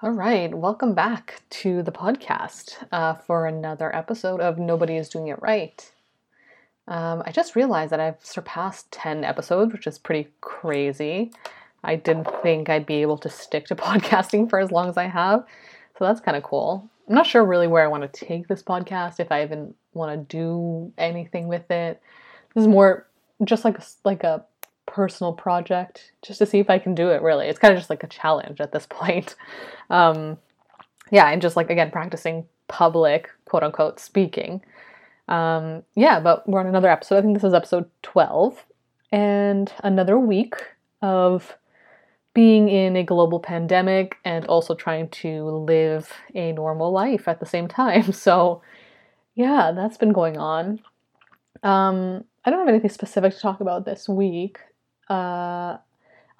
All 0.00 0.12
right, 0.12 0.54
welcome 0.54 0.94
back 0.94 1.42
to 1.50 1.82
the 1.82 1.90
podcast 1.90 2.76
uh, 2.92 3.14
for 3.14 3.48
another 3.48 3.92
episode 3.92 4.40
of 4.40 4.56
Nobody 4.56 4.96
is 4.96 5.08
Doing 5.08 5.26
It 5.26 5.42
Right. 5.42 5.90
Um, 6.86 7.20
I 7.26 7.32
just 7.32 7.56
realized 7.56 7.90
that 7.90 7.98
I've 7.98 8.24
surpassed 8.24 8.92
10 8.92 9.24
episodes, 9.24 9.72
which 9.72 9.88
is 9.88 9.98
pretty 9.98 10.30
crazy. 10.40 11.32
I 11.82 11.96
didn't 11.96 12.28
think 12.42 12.68
I'd 12.68 12.86
be 12.86 13.02
able 13.02 13.18
to 13.18 13.28
stick 13.28 13.66
to 13.66 13.74
podcasting 13.74 14.48
for 14.48 14.60
as 14.60 14.70
long 14.70 14.88
as 14.88 14.96
I 14.96 15.06
have, 15.06 15.44
so 15.98 16.04
that's 16.04 16.20
kind 16.20 16.36
of 16.36 16.44
cool. 16.44 16.88
I'm 17.08 17.16
not 17.16 17.26
sure 17.26 17.44
really 17.44 17.66
where 17.66 17.82
I 17.82 17.88
want 17.88 18.04
to 18.04 18.24
take 18.24 18.46
this 18.46 18.62
podcast, 18.62 19.18
if 19.18 19.32
I 19.32 19.42
even 19.42 19.74
want 19.94 20.12
to 20.12 20.36
do 20.36 20.92
anything 20.96 21.48
with 21.48 21.68
it. 21.72 22.00
This 22.54 22.62
is 22.62 22.68
more 22.68 23.08
just 23.42 23.64
like 23.64 23.78
a, 23.78 23.84
like 24.04 24.22
a 24.22 24.44
personal 24.88 25.32
project 25.32 26.12
just 26.22 26.38
to 26.38 26.46
see 26.46 26.58
if 26.58 26.70
I 26.70 26.78
can 26.78 26.94
do 26.94 27.10
it 27.10 27.22
really. 27.22 27.46
It's 27.46 27.58
kind 27.58 27.72
of 27.72 27.78
just 27.78 27.90
like 27.90 28.02
a 28.02 28.08
challenge 28.08 28.60
at 28.60 28.72
this 28.72 28.86
point. 28.90 29.36
Um, 29.90 30.38
yeah, 31.10 31.28
and 31.30 31.40
just 31.40 31.56
like 31.56 31.70
again, 31.70 31.90
practicing 31.90 32.46
public 32.66 33.30
quote 33.44 33.62
unquote 33.62 34.00
speaking. 34.00 34.62
Um, 35.28 35.82
yeah, 35.94 36.20
but 36.20 36.48
we're 36.48 36.60
on 36.60 36.66
another 36.66 36.90
episode. 36.90 37.18
I 37.18 37.22
think 37.22 37.34
this 37.34 37.44
is 37.44 37.54
episode 37.54 37.90
12, 38.02 38.64
and 39.12 39.72
another 39.84 40.18
week 40.18 40.54
of 41.02 41.56
being 42.34 42.68
in 42.68 42.96
a 42.96 43.02
global 43.02 43.40
pandemic 43.40 44.16
and 44.24 44.46
also 44.46 44.74
trying 44.74 45.08
to 45.08 45.44
live 45.44 46.12
a 46.34 46.52
normal 46.52 46.92
life 46.92 47.26
at 47.28 47.40
the 47.40 47.46
same 47.46 47.68
time. 47.68 48.12
So, 48.12 48.62
yeah, 49.34 49.72
that's 49.74 49.96
been 49.96 50.12
going 50.12 50.36
on. 50.38 50.80
Um, 51.62 52.24
I 52.44 52.50
don't 52.50 52.60
have 52.60 52.68
anything 52.68 52.90
specific 52.90 53.34
to 53.34 53.40
talk 53.40 53.60
about 53.60 53.84
this 53.84 54.08
week. 54.08 54.58
Uh, 55.08 55.78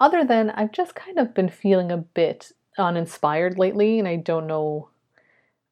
other 0.00 0.24
than 0.24 0.50
I've 0.50 0.72
just 0.72 0.94
kind 0.94 1.18
of 1.18 1.34
been 1.34 1.48
feeling 1.48 1.90
a 1.90 1.96
bit 1.96 2.52
uninspired 2.78 3.58
lately, 3.58 3.98
and 3.98 4.06
I 4.06 4.16
don't 4.16 4.46
know 4.46 4.88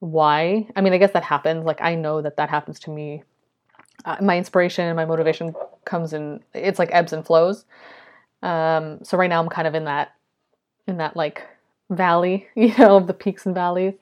why. 0.01 0.69
I 0.75 0.81
mean, 0.81 0.93
I 0.93 0.99
guess 0.99 1.13
that 1.13 1.23
happens. 1.25 1.65
Like, 1.65 1.81
I 1.81 1.95
know 1.95 2.23
that 2.23 2.37
that 2.37 2.51
happens 2.51 2.81
to 2.81 2.91
me. 2.91 3.23
Uh, 4.05 4.17
my 4.21 4.37
inspiration 4.37 4.85
and 4.87 4.97
my 4.97 5.05
motivation 5.05 5.55
comes 5.85 6.13
in, 6.13 6.41
it's 6.55 6.79
like 6.79 6.91
ebbs 6.93 7.13
and 7.13 7.25
flows. 7.25 7.65
Um, 8.43 8.99
so 9.03 9.17
right 9.17 9.31
now 9.31 9.43
I'm 9.43 9.49
kind 9.49 9.67
of 9.67 9.75
in 9.75 9.85
that, 9.85 10.15
in 10.87 10.99
that 10.99 11.17
like 11.17 11.47
valley, 11.91 12.47
you 12.55 12.77
know, 12.79 12.97
of 12.97 13.07
the 13.07 13.15
peaks 13.15 13.47
and 13.47 13.55
valleys. 13.55 13.95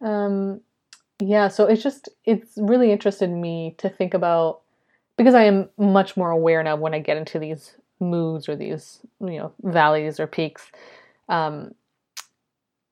Um, 0.00 0.60
yeah, 1.20 1.48
so 1.48 1.66
it's 1.66 1.82
just, 1.82 2.08
it's 2.24 2.52
really 2.56 2.90
interested 2.90 3.30
me 3.30 3.74
to 3.78 3.88
think 3.88 4.14
about, 4.14 4.60
because 5.16 5.34
I 5.34 5.44
am 5.44 5.68
much 5.78 6.16
more 6.16 6.30
aware 6.30 6.62
now 6.62 6.74
when 6.74 6.94
I 6.94 6.98
get 6.98 7.16
into 7.16 7.38
these 7.38 7.76
moods 8.02 8.48
or 8.48 8.56
these 8.56 9.00
you 9.20 9.38
know 9.38 9.52
valleys 9.62 10.20
or 10.20 10.26
peaks 10.26 10.70
um, 11.28 11.74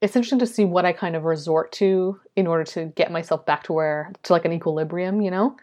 it's 0.00 0.16
interesting 0.16 0.38
to 0.38 0.46
see 0.46 0.64
what 0.64 0.84
i 0.84 0.92
kind 0.92 1.16
of 1.16 1.24
resort 1.24 1.72
to 1.72 2.18
in 2.36 2.46
order 2.46 2.64
to 2.64 2.86
get 2.96 3.12
myself 3.12 3.44
back 3.44 3.64
to 3.64 3.72
where 3.72 4.12
to 4.22 4.32
like 4.32 4.44
an 4.44 4.52
equilibrium 4.52 5.20
you 5.20 5.30
know? 5.30 5.56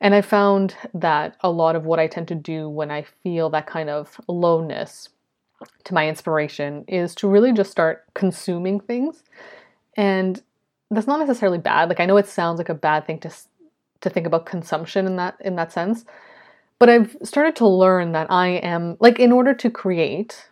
And 0.00 0.14
i 0.14 0.20
found 0.20 0.76
that 0.92 1.36
a 1.40 1.50
lot 1.50 1.76
of 1.76 1.86
what 1.86 2.00
i 2.00 2.06
tend 2.06 2.28
to 2.28 2.34
do 2.34 2.68
when 2.68 2.90
i 2.90 3.02
feel 3.22 3.48
that 3.50 3.66
kind 3.66 3.88
of 3.88 4.20
lowness 4.28 5.08
to 5.84 5.94
my 5.94 6.08
inspiration 6.08 6.84
is 6.88 7.14
to 7.16 7.28
really 7.28 7.52
just 7.52 7.70
start 7.70 8.04
consuming 8.14 8.80
things. 8.80 9.22
And 9.96 10.42
that's 10.90 11.06
not 11.06 11.20
necessarily 11.20 11.58
bad. 11.58 11.88
Like 11.88 12.00
i 12.00 12.06
know 12.06 12.16
it 12.16 12.26
sounds 12.26 12.58
like 12.58 12.68
a 12.68 12.74
bad 12.74 13.06
thing 13.06 13.20
to 13.20 13.30
to 14.00 14.10
think 14.10 14.26
about 14.26 14.46
consumption 14.46 15.06
in 15.06 15.16
that 15.16 15.36
in 15.40 15.56
that 15.56 15.72
sense 15.72 16.04
but 16.84 16.90
I've 16.90 17.16
started 17.22 17.56
to 17.56 17.66
learn 17.66 18.12
that 18.12 18.30
I 18.30 18.48
am, 18.48 18.98
like, 19.00 19.18
in 19.18 19.32
order 19.32 19.54
to 19.54 19.70
create, 19.70 20.50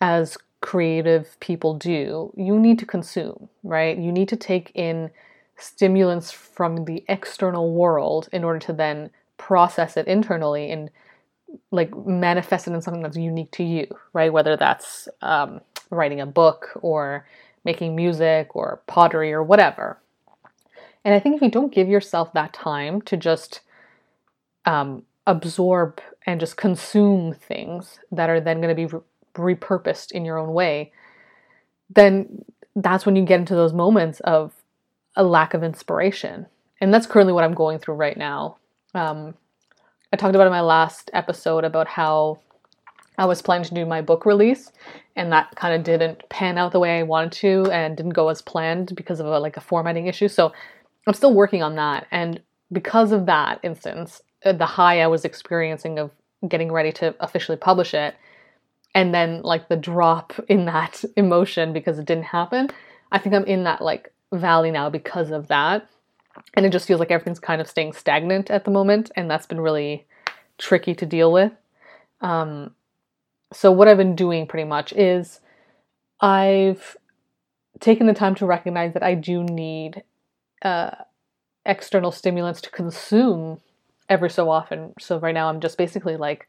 as 0.00 0.38
creative 0.60 1.36
people 1.40 1.74
do, 1.74 2.32
you 2.36 2.60
need 2.60 2.78
to 2.78 2.86
consume, 2.86 3.48
right? 3.64 3.98
You 3.98 4.12
need 4.12 4.28
to 4.28 4.36
take 4.36 4.70
in 4.76 5.10
stimulants 5.56 6.30
from 6.30 6.84
the 6.84 7.04
external 7.08 7.72
world 7.72 8.28
in 8.30 8.44
order 8.44 8.60
to 8.60 8.72
then 8.72 9.10
process 9.36 9.96
it 9.96 10.06
internally 10.06 10.70
and 10.70 10.90
like 11.72 11.92
manifest 12.06 12.68
it 12.68 12.72
in 12.72 12.80
something 12.80 13.02
that's 13.02 13.16
unique 13.16 13.50
to 13.50 13.64
you, 13.64 13.88
right? 14.12 14.32
Whether 14.32 14.56
that's 14.56 15.08
um, 15.22 15.60
writing 15.90 16.20
a 16.20 16.26
book 16.26 16.68
or 16.82 17.26
making 17.64 17.96
music 17.96 18.54
or 18.54 18.80
pottery 18.86 19.32
or 19.32 19.42
whatever. 19.42 19.98
And 21.04 21.16
I 21.16 21.18
think 21.18 21.34
if 21.34 21.42
you 21.42 21.50
don't 21.50 21.74
give 21.74 21.88
yourself 21.88 22.32
that 22.34 22.52
time 22.52 23.02
to 23.02 23.16
just 23.16 23.60
um, 24.66 25.02
absorb 25.26 26.00
and 26.26 26.40
just 26.40 26.56
consume 26.56 27.34
things 27.34 27.98
that 28.12 28.30
are 28.30 28.40
then 28.40 28.60
going 28.60 28.74
to 28.74 28.74
be 28.74 28.86
re- 28.86 29.54
repurposed 29.56 30.12
in 30.12 30.24
your 30.24 30.38
own 30.38 30.52
way, 30.52 30.92
then 31.90 32.44
that's 32.76 33.06
when 33.06 33.16
you 33.16 33.24
get 33.24 33.40
into 33.40 33.54
those 33.54 33.72
moments 33.72 34.20
of 34.20 34.52
a 35.16 35.22
lack 35.22 35.54
of 35.54 35.62
inspiration. 35.62 36.46
And 36.80 36.92
that's 36.92 37.06
currently 37.06 37.32
what 37.32 37.44
I'm 37.44 37.54
going 37.54 37.78
through 37.78 37.94
right 37.94 38.16
now. 38.16 38.58
Um, 38.94 39.34
I 40.12 40.16
talked 40.16 40.34
about 40.34 40.46
in 40.46 40.52
my 40.52 40.60
last 40.60 41.10
episode 41.12 41.64
about 41.64 41.88
how 41.88 42.40
I 43.16 43.26
was 43.26 43.42
planning 43.42 43.64
to 43.64 43.74
do 43.74 43.86
my 43.86 44.02
book 44.02 44.26
release, 44.26 44.72
and 45.16 45.32
that 45.32 45.54
kind 45.54 45.74
of 45.74 45.84
didn't 45.84 46.28
pan 46.28 46.58
out 46.58 46.72
the 46.72 46.80
way 46.80 46.98
I 46.98 47.04
wanted 47.04 47.32
to, 47.32 47.70
and 47.70 47.96
didn't 47.96 48.12
go 48.12 48.28
as 48.28 48.42
planned 48.42 48.94
because 48.96 49.20
of 49.20 49.26
a, 49.26 49.38
like 49.38 49.56
a 49.56 49.60
formatting 49.60 50.08
issue. 50.08 50.28
So 50.28 50.52
I'm 51.06 51.14
still 51.14 51.32
working 51.32 51.62
on 51.62 51.76
that, 51.76 52.06
and 52.10 52.40
because 52.72 53.12
of 53.12 53.26
that 53.26 53.60
instance, 53.62 54.20
the 54.52 54.66
high 54.66 55.00
I 55.00 55.06
was 55.06 55.24
experiencing 55.24 55.98
of 55.98 56.10
getting 56.46 56.70
ready 56.70 56.92
to 56.92 57.14
officially 57.20 57.56
publish 57.56 57.94
it 57.94 58.14
and 58.94 59.14
then 59.14 59.42
like 59.42 59.68
the 59.68 59.76
drop 59.76 60.32
in 60.48 60.66
that 60.66 61.04
emotion 61.16 61.72
because 61.72 61.98
it 61.98 62.06
didn't 62.06 62.24
happen. 62.24 62.70
I 63.12 63.18
think 63.18 63.34
I'm 63.34 63.44
in 63.44 63.64
that 63.64 63.82
like 63.82 64.12
valley 64.32 64.70
now 64.70 64.90
because 64.90 65.30
of 65.30 65.48
that. 65.48 65.88
And 66.54 66.66
it 66.66 66.70
just 66.70 66.86
feels 66.86 66.98
like 66.98 67.10
everything's 67.10 67.38
kind 67.38 67.60
of 67.60 67.68
staying 67.68 67.92
stagnant 67.92 68.50
at 68.50 68.64
the 68.64 68.70
moment 68.70 69.10
and 69.16 69.30
that's 69.30 69.46
been 69.46 69.60
really 69.60 70.06
tricky 70.58 70.94
to 70.94 71.06
deal 71.06 71.32
with. 71.32 71.52
Um, 72.20 72.74
so 73.52 73.70
what 73.70 73.86
I've 73.86 73.96
been 73.96 74.16
doing 74.16 74.46
pretty 74.46 74.68
much 74.68 74.92
is 74.92 75.40
I've 76.20 76.96
taken 77.80 78.06
the 78.06 78.14
time 78.14 78.34
to 78.36 78.46
recognize 78.46 78.94
that 78.94 79.02
I 79.02 79.14
do 79.14 79.44
need 79.44 80.02
uh, 80.62 80.90
external 81.64 82.10
stimulants 82.10 82.60
to 82.62 82.70
consume 82.70 83.60
every 84.08 84.30
so 84.30 84.50
often. 84.50 84.94
So 84.98 85.18
right 85.18 85.34
now 85.34 85.48
I'm 85.48 85.60
just 85.60 85.78
basically 85.78 86.16
like 86.16 86.48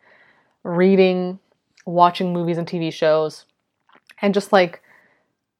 reading, 0.63 1.39
watching 1.85 2.33
movies 2.33 2.57
and 2.57 2.67
TV 2.67 2.91
shows, 2.91 3.45
and 4.21 4.33
just 4.33 4.51
like 4.51 4.81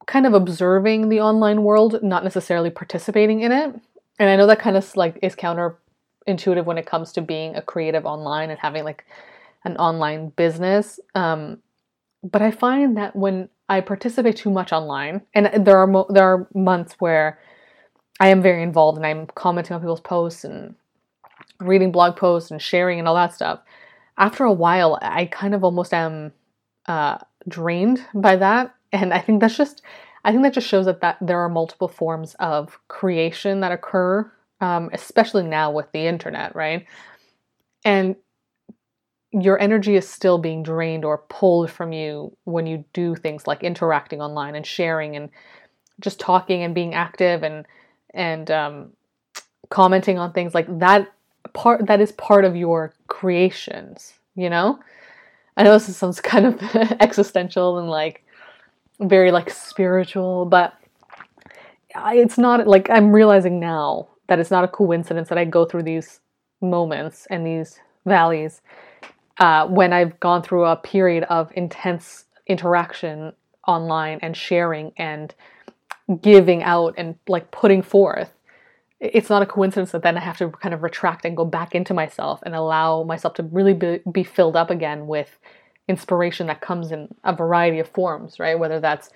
kind 0.05 0.25
of 0.25 0.33
observing 0.33 1.09
the 1.09 1.21
online 1.21 1.63
world, 1.63 2.01
not 2.03 2.23
necessarily 2.23 2.69
participating 2.69 3.41
in 3.41 3.51
it. 3.51 3.75
And 4.19 4.29
I 4.29 4.35
know 4.35 4.47
that 4.47 4.59
kind 4.59 4.77
of 4.77 4.95
like 4.95 5.19
is 5.21 5.35
counterintuitive 5.35 6.65
when 6.65 6.77
it 6.77 6.85
comes 6.85 7.11
to 7.13 7.21
being 7.21 7.55
a 7.55 7.61
creative 7.61 8.05
online 8.05 8.49
and 8.49 8.59
having 8.59 8.83
like 8.83 9.05
an 9.63 9.75
online 9.77 10.29
business. 10.29 10.99
Um, 11.15 11.59
but 12.23 12.41
I 12.41 12.51
find 12.51 12.97
that 12.97 13.15
when 13.15 13.49
I 13.67 13.81
participate 13.81 14.37
too 14.37 14.51
much 14.51 14.71
online, 14.71 15.21
and 15.33 15.65
there 15.65 15.77
are 15.77 15.87
mo- 15.87 16.07
there 16.09 16.23
are 16.23 16.47
months 16.53 16.95
where 16.99 17.39
I 18.19 18.29
am 18.29 18.41
very 18.41 18.63
involved 18.63 18.97
and 18.97 19.05
I'm 19.05 19.27
commenting 19.27 19.73
on 19.73 19.81
people's 19.81 20.01
posts 20.01 20.43
and 20.43 20.75
reading 21.59 21.91
blog 21.91 22.15
posts 22.15 22.51
and 22.51 22.61
sharing 22.61 22.99
and 22.99 23.07
all 23.07 23.15
that 23.15 23.33
stuff, 23.33 23.59
after 24.17 24.43
a 24.43 24.53
while, 24.53 24.97
I 25.01 25.25
kind 25.25 25.53
of 25.53 25.63
almost 25.63 25.93
am 25.93 26.31
uh, 26.87 27.17
drained 27.47 28.05
by 28.13 28.35
that. 28.37 28.73
And 28.91 29.13
I 29.13 29.19
think 29.19 29.41
that's 29.41 29.57
just, 29.57 29.81
I 30.23 30.31
think 30.31 30.43
that 30.43 30.53
just 30.53 30.67
shows 30.67 30.85
that, 30.85 31.01
that 31.01 31.17
there 31.21 31.39
are 31.39 31.49
multiple 31.49 31.87
forms 31.87 32.35
of 32.39 32.79
creation 32.87 33.59
that 33.59 33.71
occur, 33.71 34.31
um, 34.61 34.89
especially 34.93 35.43
now 35.43 35.71
with 35.71 35.91
the 35.91 36.07
internet, 36.07 36.55
right? 36.55 36.85
And 37.83 38.15
your 39.31 39.59
energy 39.59 39.95
is 39.95 40.07
still 40.07 40.37
being 40.37 40.63
drained 40.63 41.03
or 41.03 41.17
pulled 41.29 41.69
from 41.69 41.91
you 41.91 42.35
when 42.45 42.65
you 42.65 42.85
do 42.93 43.15
things 43.15 43.45
like 43.45 43.63
interacting 43.63 44.21
online 44.21 44.55
and 44.55 44.65
sharing 44.65 45.15
and 45.17 45.29
just 45.99 46.19
talking 46.19 46.63
and 46.63 46.73
being 46.73 46.93
active 46.93 47.43
and 47.43 47.65
and 48.13 48.49
um, 48.49 48.93
commenting 49.69 50.17
on 50.17 50.31
things 50.31 50.53
like 50.53 50.79
that 50.79 51.11
part 51.53 51.87
that 51.87 52.01
is 52.01 52.11
part 52.13 52.45
of 52.45 52.55
your 52.55 52.93
creations, 53.07 54.13
you 54.35 54.49
know? 54.49 54.79
I 55.57 55.63
know 55.63 55.73
this 55.73 55.95
sounds 55.95 56.19
kind 56.33 56.45
of 56.45 56.61
existential 56.99 57.79
and 57.79 57.89
like 57.89 58.23
very 58.99 59.31
like 59.31 59.49
spiritual, 59.49 60.45
but 60.45 60.73
it's 61.95 62.37
not 62.37 62.67
like 62.67 62.89
I'm 62.89 63.11
realizing 63.11 63.59
now 63.59 64.09
that 64.27 64.39
it's 64.39 64.51
not 64.51 64.63
a 64.63 64.67
coincidence 64.67 65.29
that 65.29 65.37
I 65.37 65.45
go 65.45 65.65
through 65.65 65.83
these 65.83 66.19
moments 66.61 67.27
and 67.29 67.45
these 67.45 67.79
valleys 68.05 68.61
uh, 69.39 69.67
when 69.67 69.93
I've 69.93 70.19
gone 70.19 70.41
through 70.41 70.65
a 70.65 70.75
period 70.75 71.23
of 71.25 71.51
intense 71.55 72.25
interaction 72.47 73.33
online 73.67 74.19
and 74.21 74.35
sharing 74.35 74.91
and 74.97 75.33
giving 76.21 76.63
out 76.63 76.93
and 76.97 77.15
like 77.27 77.49
putting 77.51 77.81
forth 77.81 78.31
it's 78.99 79.29
not 79.29 79.41
a 79.41 79.45
coincidence 79.45 79.91
that 79.91 80.03
then 80.03 80.17
I 80.17 80.21
have 80.21 80.37
to 80.37 80.49
kind 80.49 80.73
of 80.73 80.83
retract 80.83 81.25
and 81.25 81.35
go 81.35 81.45
back 81.45 81.75
into 81.75 81.93
myself 81.93 82.41
and 82.45 82.55
allow 82.55 83.03
myself 83.03 83.33
to 83.35 83.43
really 83.43 83.73
be, 83.73 83.99
be 84.11 84.23
filled 84.23 84.55
up 84.55 84.69
again 84.69 85.07
with 85.07 85.37
inspiration 85.87 86.47
that 86.47 86.61
comes 86.61 86.91
in 86.91 87.13
a 87.23 87.35
variety 87.35 87.79
of 87.79 87.89
forms, 87.89 88.39
right? 88.39 88.57
Whether 88.57 88.79
that's 88.79 89.09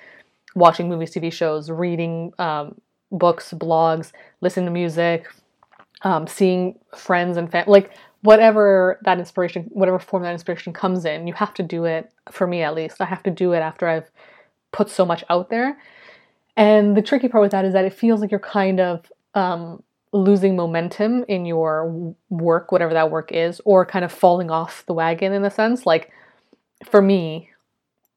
watching 0.55 0.89
movies, 0.89 1.11
TV 1.11 1.31
shows, 1.31 1.69
reading 1.69 2.33
um, 2.39 2.79
books, 3.11 3.53
blogs, 3.53 4.11
listening 4.41 4.65
to 4.65 4.71
music, 4.71 5.27
um, 6.01 6.27
seeing 6.27 6.77
friends 6.95 7.37
and 7.37 7.51
family, 7.51 7.71
like 7.71 7.91
whatever 8.21 8.99
that 9.03 9.17
inspiration, 9.17 9.69
whatever 9.71 9.97
form 9.97 10.23
that 10.23 10.33
inspiration 10.33 10.73
comes 10.73 11.05
in, 11.05 11.25
you 11.25 11.33
have 11.33 11.53
to 11.53 11.63
do 11.63 11.85
it, 11.85 12.11
for 12.29 12.45
me 12.45 12.61
at 12.61 12.75
least, 12.75 13.01
I 13.01 13.05
have 13.05 13.23
to 13.23 13.31
do 13.31 13.53
it 13.53 13.59
after 13.59 13.87
I've 13.87 14.09
put 14.71 14.89
so 14.89 15.05
much 15.05 15.23
out 15.29 15.49
there. 15.49 15.77
And 16.57 16.97
the 16.97 17.01
tricky 17.01 17.29
part 17.29 17.41
with 17.41 17.51
that 17.51 17.65
is 17.65 17.73
that 17.73 17.85
it 17.85 17.93
feels 17.93 18.19
like 18.19 18.31
you're 18.31 18.39
kind 18.39 18.79
of 18.79 19.09
um, 19.33 19.83
losing 20.11 20.55
momentum 20.55 21.23
in 21.27 21.45
your 21.45 22.15
work, 22.29 22.71
whatever 22.71 22.93
that 22.93 23.11
work 23.11 23.31
is, 23.31 23.61
or 23.65 23.85
kind 23.85 24.03
of 24.03 24.11
falling 24.11 24.49
off 24.49 24.83
the 24.87 24.93
wagon 24.93 25.33
in 25.33 25.45
a 25.45 25.51
sense. 25.51 25.85
Like 25.85 26.11
for 26.85 27.01
me, 27.01 27.49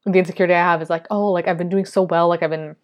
the 0.05 0.19
insecurity 0.19 0.53
I 0.53 0.59
have 0.59 0.81
is 0.81 0.89
like, 0.89 1.05
oh, 1.09 1.31
like 1.31 1.47
I've 1.47 1.57
been 1.57 1.69
doing 1.69 1.85
so 1.85 2.01
well, 2.01 2.27
like 2.27 2.43
I've 2.43 2.49
been 2.49 2.75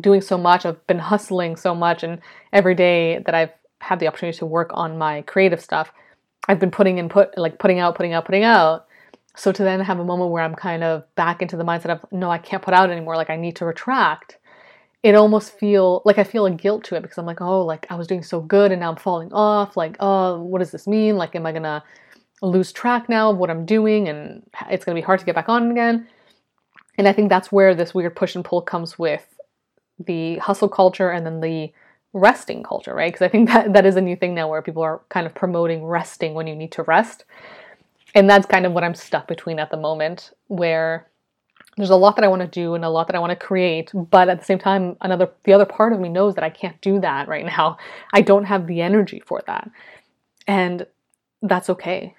doing 0.00 0.20
so 0.20 0.38
much, 0.38 0.64
I've 0.64 0.86
been 0.86 0.98
hustling 0.98 1.56
so 1.56 1.74
much, 1.74 2.02
and 2.02 2.20
every 2.52 2.74
day 2.74 3.18
that 3.26 3.34
I've 3.34 3.50
had 3.80 4.00
the 4.00 4.08
opportunity 4.08 4.38
to 4.38 4.46
work 4.46 4.70
on 4.72 4.98
my 4.98 5.22
creative 5.22 5.60
stuff, 5.60 5.92
I've 6.48 6.58
been 6.58 6.70
putting 6.70 6.98
in 6.98 7.08
put 7.08 7.36
like 7.36 7.58
putting 7.58 7.78
out, 7.78 7.96
putting 7.96 8.12
out, 8.12 8.24
putting 8.24 8.44
out. 8.44 8.86
So 9.36 9.52
to 9.52 9.62
then 9.62 9.80
have 9.80 10.00
a 10.00 10.04
moment 10.04 10.30
where 10.30 10.42
I'm 10.42 10.54
kind 10.54 10.82
of 10.82 11.04
back 11.14 11.42
into 11.42 11.56
the 11.56 11.64
mindset 11.64 11.90
of 11.90 12.00
no, 12.10 12.30
I 12.30 12.38
can't 12.38 12.62
put 12.62 12.74
out 12.74 12.90
anymore, 12.90 13.16
like 13.16 13.30
I 13.30 13.36
need 13.36 13.56
to 13.56 13.66
retract. 13.66 14.37
It 15.02 15.14
almost 15.14 15.52
feel 15.52 16.02
like 16.04 16.18
I 16.18 16.24
feel 16.24 16.46
a 16.46 16.50
guilt 16.50 16.84
to 16.84 16.96
it 16.96 17.02
because 17.02 17.18
I'm 17.18 17.26
like, 17.26 17.40
oh, 17.40 17.64
like 17.64 17.86
I 17.88 17.94
was 17.94 18.06
doing 18.06 18.22
so 18.22 18.40
good 18.40 18.72
and 18.72 18.80
now 18.80 18.90
I'm 18.90 18.96
falling 18.96 19.32
off. 19.32 19.76
Like, 19.76 19.96
oh, 20.00 20.42
what 20.42 20.58
does 20.58 20.72
this 20.72 20.86
mean? 20.86 21.16
Like, 21.16 21.36
am 21.36 21.46
I 21.46 21.52
gonna 21.52 21.84
lose 22.42 22.72
track 22.72 23.08
now 23.08 23.30
of 23.30 23.38
what 23.38 23.50
I'm 23.50 23.64
doing 23.64 24.08
and 24.08 24.42
it's 24.70 24.84
gonna 24.84 24.96
be 24.96 25.00
hard 25.00 25.20
to 25.20 25.26
get 25.26 25.34
back 25.36 25.48
on 25.48 25.70
again? 25.70 26.08
And 26.96 27.06
I 27.06 27.12
think 27.12 27.28
that's 27.28 27.52
where 27.52 27.74
this 27.74 27.94
weird 27.94 28.16
push 28.16 28.34
and 28.34 28.44
pull 28.44 28.60
comes 28.60 28.98
with 28.98 29.24
the 30.04 30.38
hustle 30.38 30.68
culture 30.68 31.10
and 31.10 31.24
then 31.24 31.40
the 31.40 31.72
resting 32.12 32.62
culture, 32.62 32.94
right? 32.94 33.12
Because 33.12 33.24
I 33.24 33.28
think 33.28 33.48
that 33.52 33.72
that 33.72 33.86
is 33.86 33.96
a 33.96 34.00
new 34.00 34.16
thing 34.16 34.34
now 34.34 34.48
where 34.48 34.62
people 34.62 34.82
are 34.82 35.00
kind 35.08 35.26
of 35.26 35.34
promoting 35.34 35.84
resting 35.84 36.34
when 36.34 36.46
you 36.46 36.56
need 36.56 36.72
to 36.72 36.82
rest. 36.82 37.24
And 38.14 38.28
that's 38.28 38.46
kind 38.46 38.66
of 38.66 38.72
what 38.72 38.84
I'm 38.84 38.94
stuck 38.94 39.28
between 39.28 39.58
at 39.58 39.70
the 39.70 39.76
moment, 39.76 40.32
where 40.46 41.08
there's 41.78 41.90
a 41.90 41.96
lot 41.96 42.16
that 42.16 42.24
I 42.24 42.28
want 42.28 42.42
to 42.42 42.48
do 42.48 42.74
and 42.74 42.84
a 42.84 42.90
lot 42.90 43.06
that 43.06 43.16
I 43.16 43.20
want 43.20 43.30
to 43.30 43.36
create, 43.36 43.92
but 43.94 44.28
at 44.28 44.40
the 44.40 44.44
same 44.44 44.58
time, 44.58 44.96
another 45.00 45.30
the 45.44 45.52
other 45.52 45.64
part 45.64 45.92
of 45.92 46.00
me 46.00 46.08
knows 46.08 46.34
that 46.34 46.44
I 46.44 46.50
can't 46.50 46.78
do 46.80 47.00
that 47.00 47.28
right 47.28 47.46
now. 47.46 47.78
I 48.12 48.20
don't 48.20 48.44
have 48.44 48.66
the 48.66 48.82
energy 48.82 49.22
for 49.24 49.42
that. 49.46 49.70
And 50.46 50.86
that's 51.40 51.70
okay. 51.70 52.16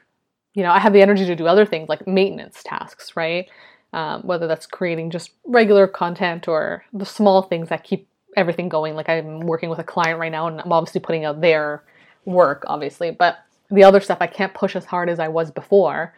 You 0.54 0.64
know, 0.64 0.72
I 0.72 0.80
have 0.80 0.94
the 0.94 1.02
energy 1.02 1.26
to 1.26 1.36
do 1.36 1.46
other 1.46 1.66
things 1.66 1.90
like 1.90 2.08
maintenance 2.08 2.64
tasks, 2.64 3.16
right? 3.16 3.50
Um, 3.92 4.22
whether 4.22 4.48
that's 4.48 4.66
creating 4.66 5.12
just 5.12 5.32
regular 5.46 5.88
content 5.88 6.48
or 6.48 6.86
the 6.94 7.06
small 7.06 7.42
things 7.42 7.70
that 7.70 7.84
keep 7.84 8.08
everything 8.38 8.70
going. 8.70 8.96
Like 8.96 9.10
I'm 9.10 9.42
working 9.42 9.70
with 9.70 9.80
a 9.80 9.84
client 9.84 10.20
right 10.20 10.32
now 10.32 10.48
and 10.48 10.62
I'm 10.62 10.72
obviously 10.72 11.02
putting 11.02 11.26
out 11.26 11.42
their 11.42 11.84
work, 12.26 12.64
obviously, 12.68 13.12
but 13.12 13.40
the 13.70 13.84
other 13.84 14.00
stuff 14.00 14.20
I 14.22 14.28
can't 14.28 14.54
push 14.54 14.76
as 14.76 14.86
hard 14.86 15.10
as 15.10 15.20
I 15.20 15.28
was 15.28 15.52
before 15.52 16.14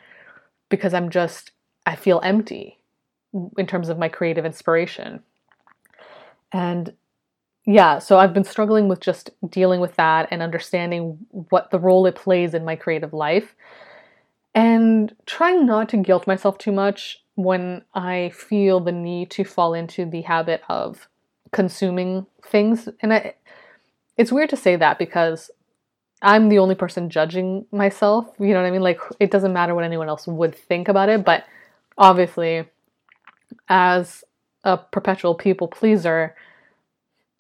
because 0.70 0.94
I'm 0.94 1.10
just, 1.10 1.52
I 1.86 1.96
feel 1.96 2.22
empty 2.24 2.78
in 3.58 3.68
terms 3.68 3.90
of 3.90 3.98
my 3.98 4.10
creative 4.10 4.46
inspiration. 4.46 5.22
And 6.52 6.94
yeah, 7.66 8.00
so 8.00 8.18
I've 8.18 8.34
been 8.34 8.44
struggling 8.44 8.88
with 8.88 9.00
just 9.00 9.30
dealing 9.50 9.80
with 9.80 9.96
that 9.96 10.28
and 10.32 10.42
understanding 10.42 11.18
what 11.30 11.72
the 11.72 11.80
role 11.80 12.06
it 12.06 12.16
plays 12.16 12.54
in 12.54 12.66
my 12.66 12.76
creative 12.76 13.14
life 13.14 13.56
and 14.54 15.16
trying 15.26 15.66
not 15.66 15.90
to 15.90 15.98
guilt 15.98 16.28
myself 16.28 16.58
too 16.58 16.72
much 16.72 17.24
when 17.36 17.84
I 17.94 18.32
feel 18.36 18.80
the 18.80 18.92
need 18.92 19.32
to 19.32 19.44
fall 19.44 19.74
into 19.74 20.06
the 20.06 20.22
habit 20.22 20.62
of 20.68 21.08
consuming 21.52 22.26
things. 22.44 22.90
And 23.02 23.14
I, 23.14 23.36
it's 24.18 24.32
weird 24.32 24.50
to 24.50 24.58
say 24.58 24.76
that 24.76 25.00
because 25.00 25.50
I'm 26.22 26.50
the 26.50 26.60
only 26.60 26.76
person 26.76 27.10
judging 27.10 27.66
myself. 27.72 28.28
You 28.40 28.50
know 28.50 28.62
what 28.62 28.68
I 28.68 28.72
mean? 28.72 28.82
Like, 28.82 29.00
it 29.20 29.32
doesn't 29.32 29.54
matter 29.54 29.74
what 29.74 29.86
anyone 29.86 30.10
else 30.10 30.28
would 30.28 30.56
think 30.56 30.88
about 30.88 31.10
it. 31.10 31.24
But 31.24 31.46
obviously, 31.98 32.66
as 33.70 34.24
a 34.64 34.78
perpetual 34.78 35.36
people 35.36 35.68
pleaser, 35.68 36.36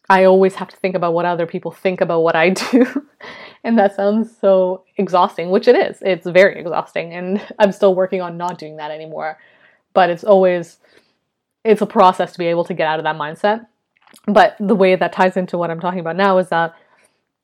I 0.10 0.25
always 0.25 0.56
have 0.56 0.68
to 0.69 0.75
think 0.78 0.96
about 0.96 1.13
what 1.13 1.25
other 1.25 1.46
people 1.46 1.72
think 1.72 2.02
about 2.02 2.22
what 2.22 2.36
I 2.36 2.50
do. 2.50 3.08
and 3.63 3.78
that 3.78 3.96
sounds 3.96 4.36
so 4.40 4.84
exhausting, 4.98 5.50
which 5.50 5.68
it 5.68 5.75
is. 5.75 6.02
It's 6.02 6.28
very 6.28 6.60
exhausting. 6.60 7.13
And 7.13 7.42
I'm 7.60 7.72
still 7.72 7.96
working 7.96 8.22
on 8.22 8.38
not 8.38 8.58
doing 8.58 8.78
that 8.78 8.92
anymore. 8.92 9.38
But 9.94 10.10
it's 10.10 10.24
always, 10.24 10.80
it's 11.63 11.81
a 11.81 11.86
process 11.86 12.34
to 12.34 12.40
be 12.40 12.48
able 12.48 12.66
to 12.66 12.74
get 12.74 12.88
out 12.88 13.00
of 13.00 13.04
that 13.04 13.16
mindset. 13.16 13.68
But 14.25 14.56
the 14.60 14.75
way 14.75 14.96
that 14.96 15.13
ties 15.13 15.38
into 15.38 15.58
what 15.58 15.72
I'm 15.72 15.80
talking 15.80 16.00
about 16.00 16.16
now 16.16 16.38
is 16.38 16.50
that 16.50 16.75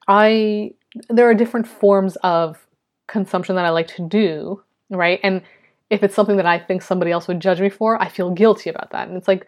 I 0.07 0.73
there 1.09 1.29
are 1.29 1.33
different 1.33 1.67
forms 1.67 2.15
of 2.17 2.65
consumption 3.07 3.55
that 3.55 3.65
I 3.65 3.69
like 3.69 3.87
to 3.95 4.07
do, 4.07 4.63
right? 4.89 5.19
And 5.23 5.41
if 5.89 6.03
it's 6.03 6.15
something 6.15 6.37
that 6.37 6.45
I 6.45 6.59
think 6.59 6.81
somebody 6.81 7.11
else 7.11 7.27
would 7.27 7.39
judge 7.39 7.61
me 7.61 7.69
for, 7.69 8.01
I 8.01 8.09
feel 8.09 8.31
guilty 8.31 8.69
about 8.69 8.91
that. 8.91 9.07
And 9.07 9.17
it's 9.17 9.27
like 9.27 9.47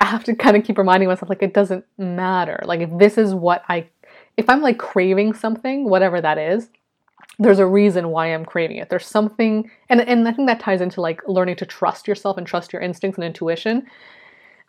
I 0.00 0.06
have 0.06 0.24
to 0.24 0.34
kind 0.44 0.56
of 0.56 0.64
keep 0.64 0.78
reminding 0.78 1.08
myself 1.08 1.28
like 1.28 1.42
it 1.42 1.54
doesn't 1.54 1.84
matter. 1.98 2.60
Like 2.64 2.80
if 2.80 2.90
this 2.98 3.18
is 3.18 3.34
what 3.34 3.64
I 3.68 3.88
if 4.36 4.48
I'm 4.48 4.62
like 4.62 4.78
craving 4.78 5.34
something, 5.34 5.88
whatever 5.88 6.20
that 6.20 6.38
is, 6.38 6.70
there's 7.38 7.58
a 7.58 7.66
reason 7.66 8.08
why 8.08 8.32
I'm 8.32 8.44
craving 8.44 8.78
it. 8.78 8.88
There's 8.90 9.06
something 9.06 9.70
and 9.88 10.00
and 10.00 10.26
I 10.28 10.32
think 10.32 10.48
that 10.48 10.60
ties 10.60 10.80
into 10.80 11.00
like 11.00 11.20
learning 11.26 11.56
to 11.56 11.66
trust 11.66 12.08
yourself 12.08 12.36
and 12.38 12.46
trust 12.46 12.72
your 12.72 12.82
instincts 12.82 13.18
and 13.18 13.24
intuition. 13.24 13.86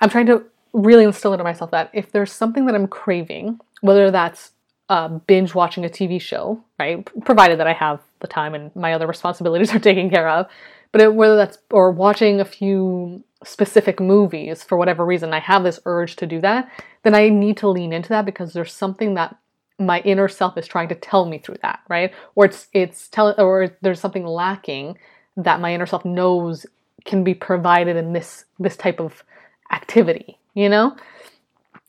I'm 0.01 0.09
trying 0.09 0.25
to 0.27 0.43
really 0.73 1.03
instill 1.03 1.33
into 1.33 1.43
myself 1.43 1.71
that 1.71 1.89
if 1.93 2.11
there's 2.11 2.31
something 2.31 2.65
that 2.65 2.75
I'm 2.75 2.87
craving, 2.87 3.59
whether 3.81 4.11
that's 4.11 4.51
uh, 4.89 5.07
binge 5.07 5.55
watching 5.55 5.85
a 5.85 5.89
TV 5.89 6.19
show, 6.19 6.61
right? 6.79 7.07
Provided 7.23 7.59
that 7.59 7.67
I 7.67 7.73
have 7.73 8.01
the 8.19 8.27
time 8.27 8.53
and 8.53 8.75
my 8.75 8.93
other 8.93 9.07
responsibilities 9.07 9.71
are 9.75 9.79
taken 9.79 10.09
care 10.09 10.27
of, 10.27 10.47
but 10.93 11.01
it, 11.01 11.13
whether 11.13 11.35
that's 11.35 11.57
or 11.71 11.91
watching 11.91 12.39
a 12.39 12.45
few 12.45 13.25
specific 13.43 13.99
movies 13.99 14.63
for 14.63 14.77
whatever 14.77 15.05
reason, 15.05 15.33
I 15.33 15.39
have 15.39 15.63
this 15.63 15.81
urge 15.85 16.15
to 16.17 16.25
do 16.25 16.39
that, 16.39 16.71
then 17.01 17.13
I 17.13 17.27
need 17.27 17.57
to 17.57 17.67
lean 17.67 17.91
into 17.91 18.09
that 18.09 18.25
because 18.25 18.53
there's 18.53 18.71
something 18.71 19.15
that 19.15 19.35
my 19.79 19.99
inner 20.01 20.29
self 20.29 20.57
is 20.57 20.67
trying 20.67 20.87
to 20.89 20.95
tell 20.95 21.25
me 21.25 21.39
through 21.39 21.57
that, 21.63 21.81
right? 21.89 22.13
Or 22.35 22.45
it's 22.45 22.67
it's 22.71 23.09
telling, 23.09 23.35
or 23.37 23.75
there's 23.81 23.99
something 23.99 24.25
lacking 24.25 24.97
that 25.35 25.59
my 25.59 25.73
inner 25.73 25.87
self 25.87 26.05
knows 26.05 26.65
can 27.03 27.23
be 27.23 27.33
provided 27.33 27.97
in 27.97 28.13
this 28.13 28.45
this 28.59 28.77
type 28.77 29.01
of 29.01 29.23
activity, 29.71 30.37
you 30.53 30.69
know? 30.69 30.95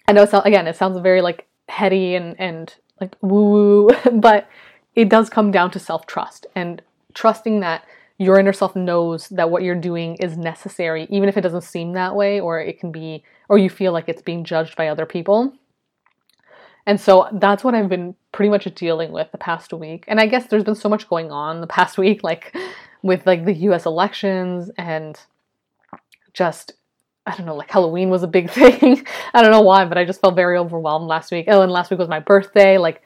I 0.08 0.12
know, 0.12 0.24
so, 0.26 0.40
again, 0.40 0.66
it 0.66 0.76
sounds 0.76 0.98
very 0.98 1.22
like 1.22 1.46
heady 1.68 2.14
and, 2.14 2.38
and 2.38 2.74
like 3.00 3.16
woo 3.20 3.50
woo, 3.50 3.90
but 4.12 4.48
it 4.94 5.08
does 5.10 5.28
come 5.28 5.50
down 5.50 5.70
to 5.72 5.78
self 5.78 6.06
trust 6.06 6.46
and 6.54 6.80
trusting 7.12 7.60
that 7.60 7.84
your 8.18 8.38
inner 8.38 8.52
self 8.52 8.76
knows 8.76 9.28
that 9.30 9.50
what 9.50 9.62
you're 9.62 9.74
doing 9.74 10.16
is 10.16 10.36
necessary, 10.36 11.06
even 11.10 11.28
if 11.28 11.36
it 11.36 11.40
doesn't 11.40 11.62
seem 11.62 11.92
that 11.92 12.14
way, 12.14 12.40
or 12.40 12.60
it 12.60 12.78
can 12.78 12.92
be, 12.92 13.24
or 13.48 13.58
you 13.58 13.68
feel 13.68 13.92
like 13.92 14.08
it's 14.08 14.22
being 14.22 14.44
judged 14.44 14.76
by 14.76 14.88
other 14.88 15.06
people. 15.06 15.52
And 16.86 17.00
so 17.00 17.28
that's 17.32 17.64
what 17.64 17.74
I've 17.74 17.88
been 17.88 18.14
pretty 18.32 18.50
much 18.50 18.64
dealing 18.74 19.10
with 19.10 19.32
the 19.32 19.38
past 19.38 19.72
week. 19.72 20.04
And 20.06 20.20
I 20.20 20.26
guess 20.26 20.46
there's 20.46 20.64
been 20.64 20.74
so 20.74 20.88
much 20.88 21.08
going 21.08 21.30
on 21.32 21.60
the 21.60 21.66
past 21.66 21.98
week, 22.04 22.22
like 22.22 22.54
with 23.02 23.26
like 23.26 23.44
the 23.44 23.54
US 23.54 23.86
elections 23.86 24.70
and 24.78 25.18
just 26.32 26.72
I 27.26 27.34
don't 27.36 27.46
know, 27.46 27.56
like 27.56 27.70
Halloween 27.70 28.10
was 28.10 28.22
a 28.22 28.28
big 28.28 28.50
thing. 28.50 29.06
I 29.32 29.42
don't 29.42 29.50
know 29.50 29.62
why, 29.62 29.84
but 29.84 29.98
I 29.98 30.04
just 30.04 30.20
felt 30.20 30.36
very 30.36 30.58
overwhelmed 30.58 31.06
last 31.06 31.32
week. 31.32 31.46
Oh, 31.48 31.62
and 31.62 31.72
last 31.72 31.90
week 31.90 31.98
was 31.98 32.08
my 32.08 32.20
birthday. 32.20 32.78
Like, 32.78 33.02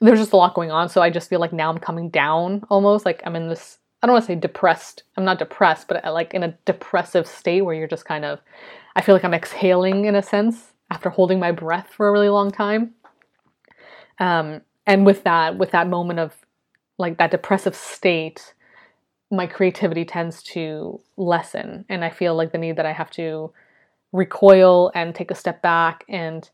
there's 0.00 0.18
just 0.18 0.32
a 0.32 0.36
lot 0.36 0.54
going 0.54 0.70
on. 0.70 0.88
So 0.88 1.00
I 1.00 1.10
just 1.10 1.28
feel 1.28 1.40
like 1.40 1.52
now 1.52 1.70
I'm 1.70 1.78
coming 1.78 2.10
down 2.10 2.64
almost. 2.70 3.06
Like, 3.06 3.22
I'm 3.24 3.36
in 3.36 3.48
this, 3.48 3.78
I 4.06 4.08
don't 4.08 4.14
want 4.14 4.26
to 4.26 4.32
say 4.32 4.36
depressed. 4.36 5.02
I'm 5.16 5.24
not 5.24 5.40
depressed, 5.40 5.88
but 5.88 6.04
uh, 6.04 6.12
like 6.12 6.32
in 6.32 6.44
a 6.44 6.56
depressive 6.64 7.26
state 7.26 7.62
where 7.62 7.74
you're 7.74 7.88
just 7.88 8.04
kind 8.04 8.24
of, 8.24 8.38
I 8.94 9.00
feel 9.02 9.16
like 9.16 9.24
I'm 9.24 9.34
exhaling 9.34 10.04
in 10.04 10.14
a 10.14 10.22
sense 10.22 10.74
after 10.92 11.10
holding 11.10 11.40
my 11.40 11.50
breath 11.50 11.88
for 11.90 12.06
a 12.06 12.12
really 12.12 12.28
long 12.28 12.52
time. 12.52 12.94
Um, 14.20 14.60
and 14.86 15.04
with 15.04 15.24
that, 15.24 15.58
with 15.58 15.72
that 15.72 15.88
moment 15.88 16.20
of 16.20 16.36
like 16.98 17.18
that 17.18 17.32
depressive 17.32 17.74
state, 17.74 18.54
my 19.32 19.48
creativity 19.48 20.04
tends 20.04 20.40
to 20.40 21.00
lessen 21.16 21.84
and 21.88 22.04
i 22.04 22.08
feel 22.08 22.36
like 22.36 22.52
the 22.52 22.58
need 22.58 22.76
that 22.76 22.86
i 22.86 22.92
have 22.92 23.10
to 23.10 23.52
recoil 24.12 24.92
and 24.94 25.16
take 25.16 25.32
a 25.32 25.34
step 25.34 25.60
back 25.62 26.04
and 26.08 26.50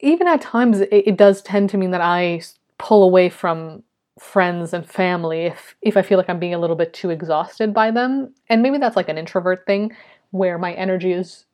even 0.00 0.26
at 0.26 0.40
times 0.40 0.80
it, 0.80 0.90
it 0.90 1.16
does 1.16 1.42
tend 1.42 1.70
to 1.70 1.76
mean 1.76 1.92
that 1.92 2.00
i 2.00 2.42
pull 2.76 3.04
away 3.04 3.28
from 3.28 3.84
friends 4.18 4.72
and 4.72 4.88
family 4.88 5.42
if 5.42 5.74
if 5.82 5.94
i 5.94 6.00
feel 6.00 6.16
like 6.16 6.30
i'm 6.30 6.38
being 6.38 6.54
a 6.54 6.58
little 6.58 6.76
bit 6.76 6.92
too 6.94 7.10
exhausted 7.10 7.74
by 7.74 7.90
them. 7.90 8.32
And 8.48 8.62
maybe 8.62 8.78
that's 8.78 8.96
like 8.96 9.08
an 9.08 9.18
introvert 9.18 9.66
thing 9.66 9.94
where 10.30 10.58
my 10.58 10.72
energy 10.72 11.12
is 11.12 11.44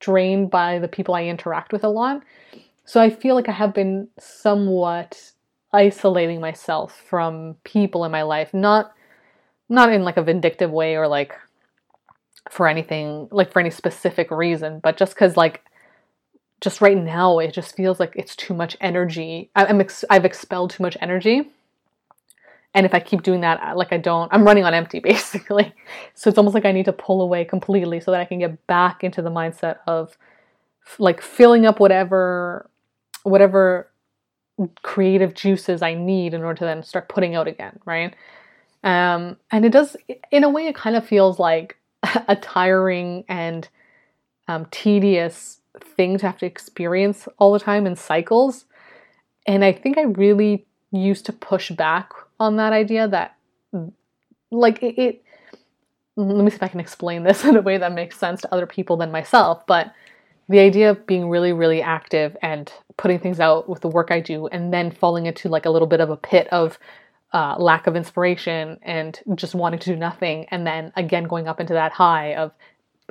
drained 0.00 0.50
by 0.50 0.78
the 0.78 0.88
people 0.88 1.14
i 1.14 1.24
interact 1.24 1.72
with 1.72 1.84
a 1.84 1.88
lot. 1.88 2.22
So 2.84 3.00
i 3.00 3.10
feel 3.10 3.34
like 3.34 3.48
i 3.48 3.52
have 3.52 3.74
been 3.74 4.08
somewhat 4.18 5.32
isolating 5.76 6.40
myself 6.40 7.02
from 7.08 7.56
people 7.64 8.04
in 8.04 8.10
my 8.10 8.22
life. 8.22 8.54
Not 8.54 8.92
not 9.68 9.92
in 9.92 10.04
like 10.04 10.16
a 10.16 10.22
vindictive 10.22 10.70
way 10.70 10.96
or 10.96 11.06
like 11.06 11.34
for 12.50 12.68
anything 12.68 13.28
like 13.30 13.52
for 13.52 13.60
any 13.60 13.70
specific 13.70 14.30
reason, 14.30 14.80
but 14.80 14.96
just 14.96 15.14
because 15.14 15.36
like 15.36 15.62
just 16.60 16.80
right 16.80 16.96
now 16.96 17.38
it 17.38 17.52
just 17.52 17.76
feels 17.76 18.00
like 18.00 18.12
it's 18.16 18.34
too 18.34 18.54
much 18.54 18.76
energy. 18.80 19.50
I, 19.54 19.66
am 19.66 19.80
ex- 19.80 20.04
I've 20.08 20.24
expelled 20.24 20.70
too 20.70 20.82
much 20.82 20.96
energy, 21.00 21.50
and 22.76 22.84
if 22.84 22.92
I 22.92 23.00
keep 23.00 23.22
doing 23.22 23.40
that, 23.40 23.76
like 23.76 23.90
I 23.90 23.96
don't, 23.96 24.30
I'm 24.32 24.44
running 24.44 24.64
on 24.64 24.74
empty 24.74 25.00
basically. 25.12 25.74
So 26.14 26.28
it's 26.28 26.36
almost 26.36 26.54
like 26.54 26.66
I 26.66 26.72
need 26.72 26.84
to 26.84 26.92
pull 26.92 27.22
away 27.22 27.44
completely 27.44 28.00
so 28.00 28.10
that 28.10 28.20
I 28.20 28.26
can 28.26 28.38
get 28.38 28.66
back 28.66 29.02
into 29.02 29.22
the 29.22 29.30
mindset 29.30 29.78
of 29.86 30.16
like 30.98 31.22
filling 31.22 31.66
up 31.66 31.80
whatever 31.80 32.68
whatever 33.24 33.90
creative 34.82 35.34
juices 35.34 35.82
I 35.82 35.94
need 35.94 36.32
in 36.34 36.42
order 36.42 36.58
to 36.58 36.64
then 36.64 36.82
start 36.82 37.08
putting 37.08 37.34
out 37.34 37.48
again, 37.48 37.80
right? 37.84 38.14
Um, 38.84 39.36
and 39.50 39.64
it 39.64 39.72
does, 39.72 39.96
in 40.30 40.44
a 40.44 40.48
way, 40.48 40.68
it 40.68 40.76
kind 40.76 40.94
of 40.96 41.04
feels 41.04 41.38
like 41.40 41.76
a 42.28 42.36
tiring 42.36 43.24
and 43.28 43.68
um, 44.48 44.66
tedious 44.70 45.60
thing 45.80 46.18
to 46.18 46.26
have 46.26 46.38
to 46.38 46.46
experience 46.46 47.26
all 47.38 47.52
the 47.52 47.58
time 47.58 47.86
in 47.86 47.96
cycles. 47.96 48.66
And 49.46 49.64
I 49.64 49.72
think 49.72 49.98
I 49.98 50.02
really 50.02 50.66
used 50.92 51.26
to 51.26 51.32
push 51.32 51.70
back 51.72 52.12
on 52.38 52.56
that 52.56 52.72
idea 52.72 53.08
that, 53.08 53.36
like, 54.50 54.82
it, 54.82 54.98
it 54.98 55.22
let 56.16 56.44
me 56.44 56.50
see 56.50 56.56
if 56.56 56.62
I 56.62 56.68
can 56.68 56.80
explain 56.80 57.22
this 57.22 57.44
in 57.46 57.56
a 57.56 57.62
way 57.62 57.78
that 57.78 57.92
makes 57.92 58.18
sense 58.18 58.40
to 58.42 58.52
other 58.52 58.66
people 58.66 58.96
than 58.96 59.12
myself. 59.12 59.66
But 59.66 59.92
the 60.48 60.60
idea 60.60 60.90
of 60.90 61.06
being 61.06 61.28
really, 61.28 61.52
really 61.52 61.82
active 61.82 62.36
and 62.40 62.72
putting 62.96 63.18
things 63.18 63.40
out 63.40 63.68
with 63.68 63.80
the 63.80 63.88
work 63.88 64.10
I 64.10 64.20
do, 64.20 64.46
and 64.48 64.72
then 64.72 64.90
falling 64.90 65.26
into 65.26 65.48
like 65.48 65.66
a 65.66 65.70
little 65.70 65.88
bit 65.88 66.00
of 66.00 66.10
a 66.10 66.16
pit 66.16 66.48
of 66.52 66.78
uh, 67.32 67.56
lack 67.58 67.86
of 67.86 67.96
inspiration 67.96 68.78
and 68.82 69.20
just 69.34 69.54
wanting 69.54 69.80
to 69.80 69.92
do 69.92 69.96
nothing, 69.96 70.46
and 70.50 70.66
then 70.66 70.92
again 70.96 71.24
going 71.24 71.48
up 71.48 71.60
into 71.60 71.74
that 71.74 71.92
high 71.92 72.34
of 72.34 72.52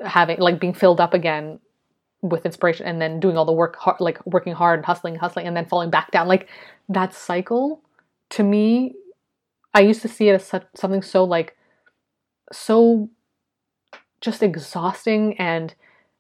having 0.04 0.40
like 0.40 0.60
being 0.60 0.74
filled 0.74 1.02
up 1.02 1.14
again 1.14 1.60
with 2.22 2.46
inspiration, 2.46 2.86
and 2.88 3.02
then 3.02 3.20
doing 3.20 3.38
all 3.38 3.46
the 3.46 3.52
work, 3.52 3.76
hard, 3.76 4.00
like 4.00 4.26
working 4.26 4.54
hard 4.54 4.80
and 4.80 4.86
hustling, 4.86 5.16
hustling, 5.16 5.46
and 5.46 5.56
then 5.56 5.66
falling 5.66 5.90
back 5.90 6.12
down. 6.12 6.28
Like 6.28 6.48
that 6.90 7.14
cycle, 7.14 7.82
to 8.32 8.44
me, 8.44 8.96
I 9.76 9.82
used 9.82 10.02
to 10.02 10.08
see 10.08 10.30
it 10.30 10.34
as 10.36 10.46
such, 10.48 10.66
something 10.76 11.04
so 11.04 11.24
like 11.24 11.56
so 12.52 13.10
just 14.22 14.42
exhausting 14.44 15.36
and 15.40 15.74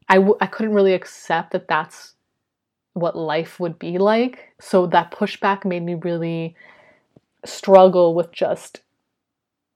I 0.10 0.16
w- 0.16 0.38
I 0.42 0.48
couldn't 0.48 0.74
really 0.76 0.94
accept 0.94 1.52
that 1.52 1.68
that's 1.68 2.14
what 2.94 3.18
life 3.18 3.60
would 3.60 3.80
be 3.80 3.98
like. 4.00 4.54
So 4.62 4.88
that 4.88 5.12
pushback 5.12 5.66
made 5.66 5.84
me 5.84 5.96
really 5.96 6.56
struggle 7.46 8.16
with 8.16 8.32
just 8.32 8.82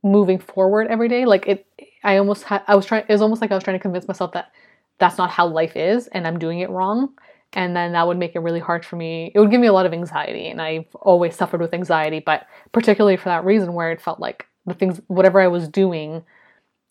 moving 0.04 0.40
forward 0.40 0.88
every 0.88 1.10
day. 1.10 1.26
Like 1.26 1.48
it, 1.48 1.68
I 2.04 2.18
almost 2.18 2.44
had, 2.44 2.64
I 2.68 2.76
was 2.76 2.86
trying, 2.86 3.06
it 3.08 3.14
was 3.14 3.22
almost 3.22 3.42
like 3.42 3.52
I 3.52 3.56
was 3.56 3.64
trying 3.64 3.78
to 3.78 3.82
convince 3.82 4.08
myself 4.08 4.34
that 4.34 4.52
that's 5.00 5.18
not 5.18 5.30
how 5.32 5.48
life 5.48 5.76
is 5.76 6.08
and 6.08 6.28
I'm 6.28 6.40
doing 6.40 6.60
it 6.60 6.70
wrong. 6.70 7.10
And 7.54 7.76
then 7.76 7.94
that 7.94 8.06
would 8.06 8.18
make 8.18 8.36
it 8.36 8.40
really 8.40 8.60
hard 8.60 8.86
for 8.86 8.96
me. 8.96 9.32
It 9.34 9.40
would 9.40 9.50
give 9.50 9.62
me 9.62 9.68
a 9.68 9.74
lot 9.74 9.86
of 9.86 9.94
anxiety. 9.94 10.48
And 10.48 10.62
I've 10.62 10.94
always 10.96 11.36
suffered 11.36 11.62
with 11.62 11.74
anxiety, 11.74 12.20
but 12.20 12.46
particularly 12.72 13.18
for 13.18 13.30
that 13.30 13.44
reason 13.44 13.74
where 13.74 13.92
it 13.92 14.02
felt 14.02 14.20
like 14.20 14.46
the 14.66 14.76
things, 14.76 15.02
whatever 15.08 15.42
I 15.42 15.48
was 15.48 15.68
doing, 15.68 16.24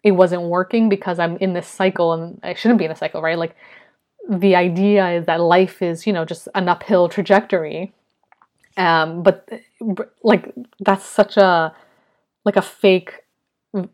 it 0.02 0.12
wasn't 0.12 0.42
working 0.42 0.88
because 0.88 1.18
I'm 1.18 1.36
in 1.36 1.52
this 1.52 1.68
cycle 1.68 2.12
and 2.12 2.40
I 2.42 2.54
shouldn't 2.54 2.78
be 2.78 2.84
in 2.84 2.90
a 2.90 2.96
cycle, 2.96 3.22
right? 3.22 3.38
Like 3.38 3.54
the 4.28 4.56
idea 4.56 5.08
is 5.10 5.26
that 5.26 5.40
life 5.40 5.80
is, 5.80 6.06
you 6.06 6.12
know, 6.12 6.24
just 6.24 6.48
an 6.54 6.68
uphill 6.68 7.08
trajectory. 7.08 7.92
Um, 8.76 9.22
but 9.22 9.48
like 10.22 10.52
that's 10.80 11.04
such 11.04 11.36
a 11.36 11.74
like 12.44 12.56
a 12.56 12.62
fake 12.62 13.22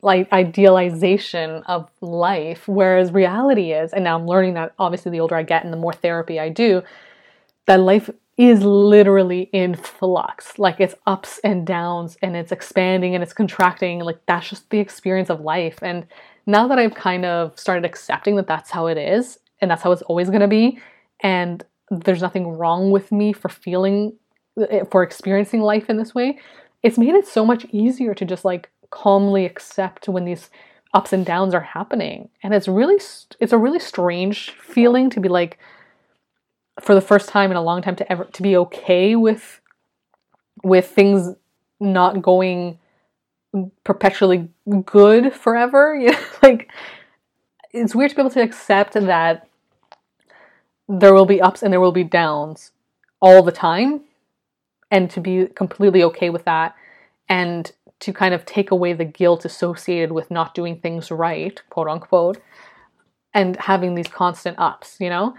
like 0.03 0.33
idealization 0.33 1.63
of 1.65 1.91
life 2.01 2.69
whereas 2.69 3.11
reality 3.11 3.73
is 3.73 3.93
and 3.93 4.05
now 4.05 4.17
I'm 4.17 4.27
learning 4.27 4.55
that 4.55 4.73
obviously 4.79 5.11
the 5.11 5.21
older 5.21 5.35
I 5.35 5.43
get 5.43 5.65
and 5.65 5.73
the 5.73 5.77
more 5.77 5.93
therapy 5.93 6.39
I 6.39 6.49
do 6.49 6.83
that 7.67 7.81
life 7.81 8.09
is 8.37 8.63
literally 8.63 9.49
in 9.53 9.75
flux. 9.75 10.59
Like 10.59 10.81
it's 10.81 10.95
ups 11.07 11.41
and 11.45 11.67
downs 11.67 12.17
and 12.21 12.37
it's 12.37 12.53
expanding 12.53 13.15
and 13.15 13.23
it's 13.23 13.33
contracting. 13.33 14.01
Like 14.01 14.19
that's 14.27 14.49
just 14.49 14.69
the 14.71 14.81
experience 14.81 15.31
of 15.31 15.41
life. 15.41 15.79
And 15.83 16.07
now 16.47 16.67
that 16.69 16.79
I've 16.79 16.95
kind 16.95 17.25
of 17.25 17.59
started 17.59 17.85
accepting 17.85 18.37
that 18.37 18.47
that's 18.47 18.71
how 18.71 18.89
it 18.89 18.99
is 18.99 19.39
and 19.61 19.71
that's 19.71 19.83
how 19.83 19.93
it's 19.93 20.03
always 20.03 20.29
going 20.29 20.41
to 20.41 20.49
be, 20.49 20.79
and 21.21 21.65
there's 21.91 22.23
nothing 22.23 22.49
wrong 22.49 22.91
with 22.91 23.13
me 23.13 23.33
for 23.33 23.49
feeling, 23.49 24.15
eh, 24.69 24.83
for 24.91 25.03
experiencing 25.03 25.61
life 25.61 25.89
in 25.89 25.97
this 25.97 26.15
way, 26.15 26.39
it's 26.83 26.99
made 26.99 27.15
it 27.15 27.27
so 27.27 27.47
much 27.47 27.65
easier 27.71 28.15
to 28.15 28.25
just 28.25 28.45
like 28.45 28.71
calmly 28.95 29.45
accept 29.45 30.09
when 30.09 30.25
these 30.25 30.51
ups 30.95 31.13
and 31.13 31.27
downs 31.27 31.53
are 31.53 31.61
happening. 31.61 32.29
And 32.43 32.55
it's 32.55 32.69
really, 32.69 33.03
it's 33.41 33.53
a 33.53 33.59
really 33.59 33.81
strange 33.81 34.53
feeling 34.53 35.11
to 35.11 35.21
be 35.21 35.29
like, 35.29 35.59
for 36.81 36.95
the 36.95 37.01
first 37.01 37.29
time 37.29 37.51
in 37.51 37.57
a 37.57 37.63
long 37.63 37.83
time 37.83 37.97
to 37.97 38.13
ever 38.13 38.25
to 38.25 38.43
be 38.43 38.57
okay 38.57 39.15
with 39.15 39.61
with 40.63 40.89
things 40.89 41.37
not 41.79 42.21
going 42.21 42.79
perpetually 43.85 44.49
good 44.85 45.33
forever 45.33 45.95
you 46.01 46.11
know 46.11 46.19
like 46.43 46.69
it's 47.73 47.95
weird 47.95 48.11
to 48.11 48.17
be 48.17 48.23
able 48.23 48.31
to 48.31 48.43
accept 48.43 48.95
that 48.95 49.49
there 50.89 51.15
will 51.15 51.27
be 51.27 51.41
ups 51.41 51.63
and 51.63 51.73
there 51.73 51.81
will 51.81 51.93
be 51.93 52.05
downs 52.05 52.73
all 53.21 53.43
the 53.43 53.53
time 53.53 54.01
and 54.91 55.11
to 55.11 55.21
be 55.21 55.47
completely 55.55 56.03
okay 56.03 56.31
with 56.31 56.45
that 56.45 56.75
and 57.29 57.73
to 58.05 58.13
kind 58.13 58.35
of 58.35 58.45
take 58.45 58.71
away 58.71 58.93
the 58.93 59.05
guilt 59.05 59.45
associated 59.45 60.13
with 60.13 60.31
not 60.31 60.55
doing 60.55 60.79
things 60.79 61.11
right 61.11 61.63
quote 61.71 61.89
unquote 61.89 62.39
and 63.33 63.57
having 63.57 63.95
these 63.95 64.09
constant 64.09 64.59
ups 64.59 64.97
you 65.01 65.09
know? 65.09 65.35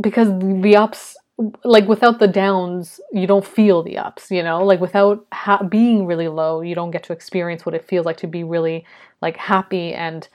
Because 0.00 0.28
the 0.38 0.76
ups 0.76 1.16
like 1.64 1.88
without 1.88 2.18
the 2.18 2.28
downs 2.28 3.00
you 3.12 3.26
don't 3.26 3.46
feel 3.46 3.82
the 3.82 3.96
ups 3.96 4.30
you 4.30 4.42
know? 4.42 4.64
Like 4.64 4.80
without 4.80 5.26
ha- 5.32 5.62
being 5.62 6.04
really 6.06 6.28
low 6.28 6.60
you 6.60 6.74
don't 6.74 6.90
get 6.90 7.04
to 7.04 7.12
experience 7.12 7.64
what 7.64 7.74
it 7.74 7.88
feels 7.88 8.04
like 8.04 8.18
to 8.18 8.26
be 8.26 8.44
really 8.44 8.84
like 9.22 9.38
happy 9.38 9.94
and 9.94 10.28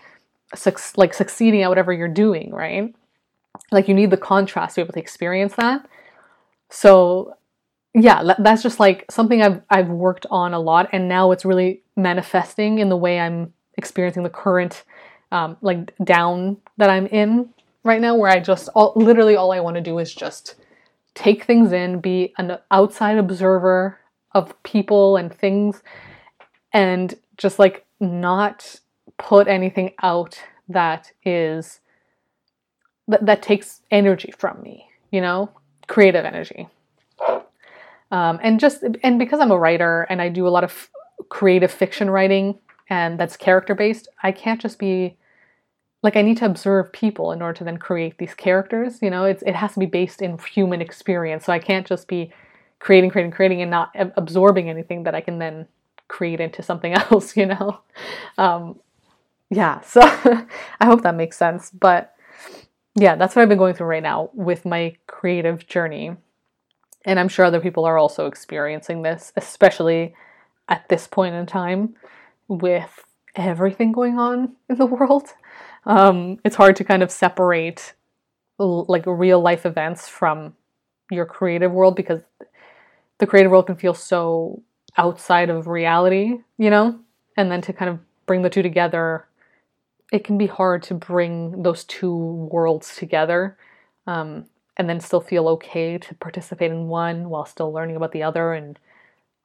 su- 0.55 0.71
like 0.95 1.13
succeeding 1.13 1.61
at 1.61 1.69
whatever 1.69 1.93
you're 1.93 2.07
doing 2.07 2.51
right? 2.51 2.95
Like 3.71 3.87
you 3.87 3.93
need 3.93 4.09
the 4.09 4.17
contrast 4.17 4.75
to 4.75 4.81
be 4.81 4.83
able 4.85 4.93
to 4.93 4.99
experience 4.99 5.53
that. 5.55 5.87
So 6.69 7.35
yeah 7.93 8.33
that's 8.39 8.63
just 8.63 8.79
like 8.79 9.05
something 9.09 9.41
i've 9.41 9.61
i've 9.69 9.89
worked 9.89 10.25
on 10.29 10.53
a 10.53 10.59
lot 10.59 10.89
and 10.91 11.07
now 11.07 11.31
it's 11.31 11.45
really 11.45 11.81
manifesting 11.95 12.79
in 12.79 12.89
the 12.89 12.97
way 12.97 13.19
i'm 13.19 13.53
experiencing 13.77 14.23
the 14.23 14.29
current 14.29 14.83
um, 15.31 15.57
like 15.61 15.95
down 16.03 16.57
that 16.77 16.89
i'm 16.89 17.07
in 17.07 17.49
right 17.87 18.01
now 18.01 18.15
where 18.15 18.29
I 18.29 18.39
just 18.39 18.69
all, 18.75 18.93
literally 18.95 19.35
all 19.35 19.51
I 19.51 19.61
want 19.61 19.75
to 19.75 19.81
do 19.81 19.97
is 19.97 20.13
just 20.13 20.55
take 21.15 21.45
things 21.45 21.71
in, 21.71 21.99
be 21.99 22.33
an 22.37 22.59
outside 22.69 23.17
observer 23.17 23.99
of 24.33 24.61
people 24.61 25.17
and 25.17 25.33
things, 25.33 25.81
and 26.73 27.15
just 27.37 27.57
like 27.57 27.85
not 27.99 28.79
put 29.17 29.47
anything 29.47 29.93
out 30.03 30.39
that 30.69 31.11
is 31.25 31.79
that, 33.07 33.25
that 33.25 33.41
takes 33.41 33.81
energy 33.89 34.31
from 34.37 34.61
me, 34.61 34.89
you 35.11 35.21
know, 35.21 35.49
creative 35.87 36.25
energy. 36.25 36.67
Um, 38.11 38.39
and 38.41 38.59
just 38.59 38.83
and 39.03 39.19
because 39.19 39.39
I'm 39.39 39.51
a 39.51 39.57
writer 39.57 40.07
and 40.09 40.21
I 40.21 40.29
do 40.29 40.47
a 40.47 40.49
lot 40.49 40.63
of 40.63 40.89
creative 41.29 41.71
fiction 41.71 42.09
writing 42.09 42.57
and 42.89 43.19
that's 43.19 43.35
character 43.35 43.75
based, 43.75 44.07
I 44.23 44.31
can't 44.31 44.61
just 44.61 44.79
be 44.79 45.17
like 46.03 46.15
I 46.15 46.21
need 46.21 46.37
to 46.37 46.45
observe 46.45 46.93
people 46.93 47.31
in 47.31 47.41
order 47.41 47.57
to 47.57 47.63
then 47.63 47.77
create 47.77 48.17
these 48.17 48.33
characters. 48.33 49.01
You 49.01 49.09
know, 49.09 49.25
it's 49.25 49.43
it 49.43 49.55
has 49.55 49.73
to 49.73 49.79
be 49.79 49.85
based 49.85 50.21
in 50.21 50.37
human 50.37 50.81
experience. 50.81 51.45
So 51.45 51.53
I 51.53 51.59
can't 51.59 51.87
just 51.87 52.07
be 52.07 52.31
creating, 52.79 53.09
creating, 53.09 53.31
creating, 53.31 53.61
and 53.61 53.71
not 53.71 53.91
absorbing 53.95 54.69
anything 54.69 55.03
that 55.03 55.15
I 55.15 55.21
can 55.21 55.39
then 55.39 55.67
create 56.07 56.39
into 56.39 56.61
something 56.63 56.93
else. 57.11 57.35
You 57.35 57.47
know, 57.47 57.79
um, 58.37 58.79
yeah. 59.49 59.81
So 59.81 60.01
I 60.03 60.85
hope 60.85 61.01
that 61.01 61.15
makes 61.15 61.37
sense. 61.37 61.71
But 61.71 62.13
yeah, 62.95 63.15
that's 63.15 63.35
what 63.35 63.41
I've 63.41 63.49
been 63.49 63.57
going 63.57 63.75
through 63.75 63.87
right 63.87 64.03
now 64.03 64.29
with 64.33 64.65
my 64.65 64.95
creative 65.07 65.67
journey, 65.67 66.15
and 67.07 67.19
I'm 67.19 67.29
sure 67.29 67.45
other 67.45 67.59
people 67.59 67.85
are 67.85 67.97
also 67.97 68.27
experiencing 68.27 69.01
this, 69.01 69.33
especially 69.35 70.13
at 70.69 70.87
this 70.89 71.07
point 71.07 71.33
in 71.33 71.47
time 71.47 71.95
with 72.47 73.03
everything 73.35 73.91
going 73.91 74.19
on 74.19 74.55
in 74.69 74.77
the 74.77 74.85
world 74.85 75.33
um, 75.87 76.37
it's 76.43 76.57
hard 76.57 76.75
to 76.75 76.83
kind 76.83 77.01
of 77.01 77.09
separate 77.09 77.93
like 78.59 79.03
real 79.05 79.39
life 79.39 79.65
events 79.65 80.09
from 80.09 80.53
your 81.09 81.25
creative 81.25 81.71
world 81.71 81.95
because 81.95 82.21
the 83.19 83.25
creative 83.25 83.51
world 83.51 83.67
can 83.67 83.77
feel 83.77 83.93
so 83.93 84.61
outside 84.97 85.49
of 85.49 85.67
reality, 85.67 86.39
you 86.57 86.69
know? 86.69 86.99
And 87.37 87.49
then 87.51 87.61
to 87.61 87.73
kind 87.73 87.89
of 87.89 87.99
bring 88.25 88.41
the 88.41 88.49
two 88.49 88.63
together, 88.63 89.27
it 90.11 90.23
can 90.23 90.37
be 90.37 90.47
hard 90.47 90.83
to 90.83 90.93
bring 90.93 91.63
those 91.63 91.83
two 91.85 92.49
worlds 92.51 92.95
together 92.95 93.57
um, 94.07 94.45
and 94.77 94.89
then 94.89 94.99
still 94.99 95.21
feel 95.21 95.47
okay 95.49 95.97
to 95.97 96.15
participate 96.15 96.71
in 96.71 96.87
one 96.87 97.29
while 97.29 97.45
still 97.45 97.71
learning 97.73 97.95
about 97.95 98.11
the 98.11 98.23
other 98.23 98.53
and 98.53 98.79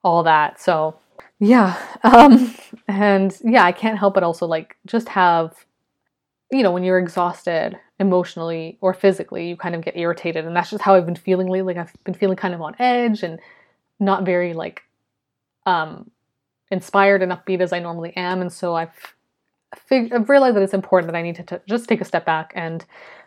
all 0.03 0.23
that. 0.23 0.59
So 0.61 0.95
Yeah. 1.39 1.77
Um, 2.03 2.55
and 2.87 3.37
yeah, 3.43 3.63
I 3.63 3.71
can't 3.71 3.97
help 3.97 4.13
but 4.13 4.23
also 4.23 4.45
like 4.45 4.77
just 4.85 5.09
have, 5.09 5.65
you 6.51 6.63
know, 6.63 6.71
when 6.71 6.83
you're 6.83 6.99
exhausted 6.99 7.79
emotionally 7.99 8.77
or 8.81 8.93
physically, 8.93 9.47
you 9.49 9.57
kind 9.57 9.75
of 9.75 9.81
get 9.81 9.97
irritated. 9.97 10.45
And 10.45 10.55
that's 10.55 10.69
just 10.69 10.83
how 10.83 10.95
I've 10.95 11.05
been 11.05 11.15
feeling 11.15 11.47
lately. 11.47 11.73
Like 11.73 11.77
I've 11.87 12.03
been 12.03 12.13
feeling 12.13 12.37
kind 12.37 12.53
of 12.53 12.61
on 12.61 12.75
edge 12.79 13.23
and 13.23 13.39
not 13.99 14.25
very 14.25 14.53
like 14.53 14.83
um 15.65 16.11
inspired 16.71 17.21
and 17.23 17.31
upbeat 17.31 17.61
as 17.61 17.71
I 17.73 17.79
normally 17.79 18.15
am. 18.17 18.41
And 18.41 18.51
so 18.51 18.75
I've 18.75 19.15
fig- 19.75 20.13
I've 20.13 20.29
realized 20.29 20.55
that 20.55 20.63
it's 20.63 20.73
important 20.73 21.11
that 21.11 21.17
I 21.17 21.21
need 21.21 21.35
to 21.37 21.43
t- 21.43 21.63
just 21.67 21.87
take 21.87 22.01
a 22.01 22.05
step 22.05 22.25
back. 22.25 22.51
And 22.55 22.85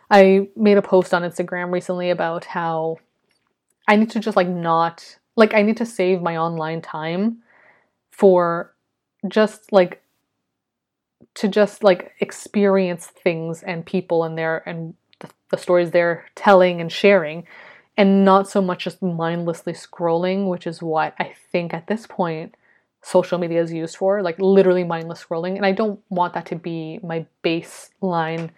I 0.09 0.49
made 0.55 0.77
a 0.77 0.81
post 0.81 1.13
on 1.13 1.23
Instagram 1.23 1.71
recently 1.71 2.09
about 2.09 2.45
how 2.45 2.97
I 3.87 3.95
need 3.95 4.09
to 4.11 4.19
just 4.19 4.37
like 4.37 4.47
not 4.47 5.17
like 5.35 5.53
I 5.53 5.61
need 5.61 5.77
to 5.77 5.85
save 5.85 6.21
my 6.21 6.37
online 6.37 6.81
time 6.81 7.43
for 8.11 8.73
just 9.27 9.71
like 9.71 10.01
to 11.35 11.47
just 11.47 11.83
like 11.83 12.13
experience 12.19 13.07
things 13.07 13.63
and 13.63 13.85
people 13.85 14.23
and 14.23 14.37
their 14.37 14.67
and 14.67 14.95
the, 15.49 15.57
stories 15.57 15.91
they're 15.91 16.25
telling 16.35 16.81
and 16.81 16.91
sharing 16.91 17.45
and 17.95 18.25
not 18.25 18.49
so 18.49 18.61
much 18.61 18.83
just 18.83 19.01
mindlessly 19.01 19.73
scrolling 19.73 20.49
which 20.49 20.67
is 20.67 20.81
what 20.81 21.13
i 21.19 21.33
think 21.51 21.73
at 21.73 21.87
this 21.87 22.05
point 22.05 22.55
social 23.01 23.37
media 23.37 23.61
is 23.61 23.71
used 23.71 23.95
for 23.95 24.21
like 24.21 24.37
literally 24.39 24.83
mindless 24.83 25.23
scrolling. 25.23 25.55
And 25.55 25.65
i 25.65 25.71
don't 25.71 25.99
want 26.09 26.33
that 26.33 26.45
to 26.47 26.55
be 26.55 26.99
my 27.03 27.25
baseline 27.43 28.49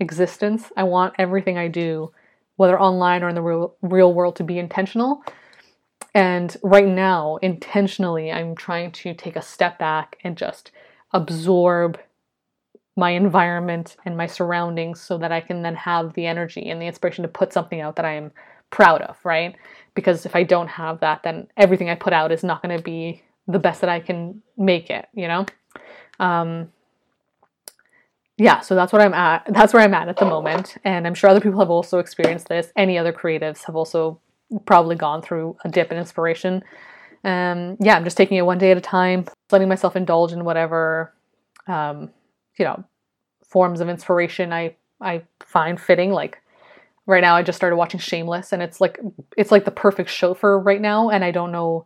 existence 0.00 0.70
i 0.76 0.82
want 0.82 1.14
everything 1.18 1.58
i 1.58 1.68
do 1.68 2.10
whether 2.56 2.80
online 2.80 3.22
or 3.22 3.28
in 3.28 3.36
the 3.36 3.42
real, 3.42 3.76
real 3.82 4.12
world 4.12 4.36
to 4.36 4.44
be 4.44 4.58
intentional 4.58 5.22
and 6.14 6.56
right 6.62 6.88
now, 6.88 7.36
intentionally, 7.42 8.32
I'm 8.32 8.56
trying 8.56 8.92
to 8.92 9.14
take 9.14 9.36
a 9.36 9.42
step 9.42 9.78
back 9.78 10.18
and 10.24 10.36
just 10.36 10.72
absorb 11.12 11.98
my 12.96 13.10
environment 13.10 13.96
and 14.04 14.16
my 14.16 14.26
surroundings 14.26 15.00
so 15.00 15.18
that 15.18 15.30
I 15.30 15.40
can 15.40 15.62
then 15.62 15.76
have 15.76 16.14
the 16.14 16.26
energy 16.26 16.68
and 16.68 16.82
the 16.82 16.86
inspiration 16.86 17.22
to 17.22 17.28
put 17.28 17.52
something 17.52 17.80
out 17.80 17.96
that 17.96 18.04
I 18.04 18.14
am 18.14 18.32
proud 18.70 19.02
of, 19.02 19.16
right? 19.24 19.54
Because 19.94 20.26
if 20.26 20.34
I 20.34 20.42
don't 20.42 20.68
have 20.68 21.00
that, 21.00 21.22
then 21.22 21.46
everything 21.56 21.88
I 21.88 21.94
put 21.94 22.12
out 22.12 22.32
is 22.32 22.42
not 22.42 22.62
going 22.62 22.76
to 22.76 22.82
be 22.82 23.22
the 23.46 23.58
best 23.60 23.80
that 23.82 23.90
I 23.90 24.00
can 24.00 24.42
make 24.56 24.90
it, 24.90 25.06
you 25.14 25.28
know? 25.28 25.46
Um, 26.18 26.72
yeah, 28.38 28.60
so 28.60 28.76
that's 28.76 28.92
what 28.92 29.02
I'm 29.02 29.14
at. 29.14 29.46
That's 29.52 29.74
where 29.74 29.82
I'm 29.82 29.94
at 29.94 30.08
at 30.08 30.16
the 30.16 30.24
moment. 30.24 30.76
And 30.84 31.06
I'm 31.06 31.14
sure 31.14 31.28
other 31.28 31.40
people 31.40 31.58
have 31.58 31.70
also 31.70 31.98
experienced 31.98 32.48
this. 32.48 32.72
Any 32.76 32.96
other 32.96 33.12
creatives 33.12 33.64
have 33.64 33.74
also 33.74 34.20
probably 34.64 34.94
gone 34.94 35.22
through 35.22 35.56
a 35.64 35.68
dip 35.68 35.90
in 35.90 35.98
inspiration. 35.98 36.62
Um, 37.24 37.76
yeah, 37.80 37.96
I'm 37.96 38.04
just 38.04 38.16
taking 38.16 38.38
it 38.38 38.46
one 38.46 38.58
day 38.58 38.70
at 38.70 38.76
a 38.76 38.80
time, 38.80 39.26
letting 39.50 39.68
myself 39.68 39.96
indulge 39.96 40.32
in 40.32 40.44
whatever, 40.44 41.12
um, 41.66 42.10
you 42.56 42.64
know, 42.64 42.84
forms 43.44 43.80
of 43.80 43.88
inspiration 43.88 44.52
I 44.52 44.76
I 45.00 45.22
find 45.40 45.80
fitting. 45.80 46.12
Like 46.12 46.38
right 47.06 47.20
now, 47.20 47.34
I 47.34 47.42
just 47.42 47.56
started 47.56 47.76
watching 47.76 47.98
Shameless, 47.98 48.52
and 48.52 48.62
it's 48.62 48.80
like 48.80 49.00
it's 49.36 49.50
like 49.50 49.64
the 49.64 49.72
perfect 49.72 50.10
show 50.10 50.32
for 50.32 50.60
right 50.60 50.80
now. 50.80 51.10
And 51.10 51.24
I 51.24 51.32
don't 51.32 51.50
know 51.50 51.84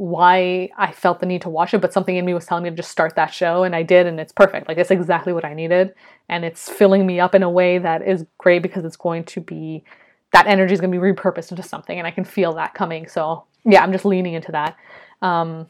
why 0.00 0.70
I 0.78 0.92
felt 0.92 1.20
the 1.20 1.26
need 1.26 1.42
to 1.42 1.50
watch 1.50 1.74
it, 1.74 1.80
but 1.82 1.92
something 1.92 2.16
in 2.16 2.24
me 2.24 2.32
was 2.32 2.46
telling 2.46 2.64
me 2.64 2.70
to 2.70 2.76
just 2.76 2.90
start 2.90 3.16
that 3.16 3.34
show, 3.34 3.64
and 3.64 3.76
I 3.76 3.82
did, 3.82 4.06
and 4.06 4.18
it's 4.18 4.32
perfect. 4.32 4.66
Like 4.66 4.78
it's 4.78 4.90
exactly 4.90 5.32
what 5.34 5.44
I 5.44 5.52
needed, 5.52 5.92
and 6.28 6.44
it's 6.44 6.70
filling 6.70 7.06
me 7.06 7.20
up 7.20 7.34
in 7.34 7.42
a 7.42 7.50
way 7.50 7.78
that 7.78 8.06
is 8.06 8.24
great 8.38 8.62
because 8.62 8.84
it's 8.84 8.96
going 8.96 9.24
to 9.24 9.40
be 9.40 9.84
that 10.32 10.46
energy 10.46 10.72
is 10.72 10.80
going 10.80 10.92
to 10.92 10.98
be 10.98 11.12
repurposed 11.12 11.50
into 11.50 11.62
something 11.62 11.98
and 11.98 12.06
i 12.06 12.10
can 12.10 12.24
feel 12.24 12.52
that 12.54 12.74
coming 12.74 13.06
so 13.06 13.44
yeah 13.64 13.82
i'm 13.82 13.92
just 13.92 14.04
leaning 14.04 14.34
into 14.34 14.52
that 14.52 14.76
um, 15.22 15.66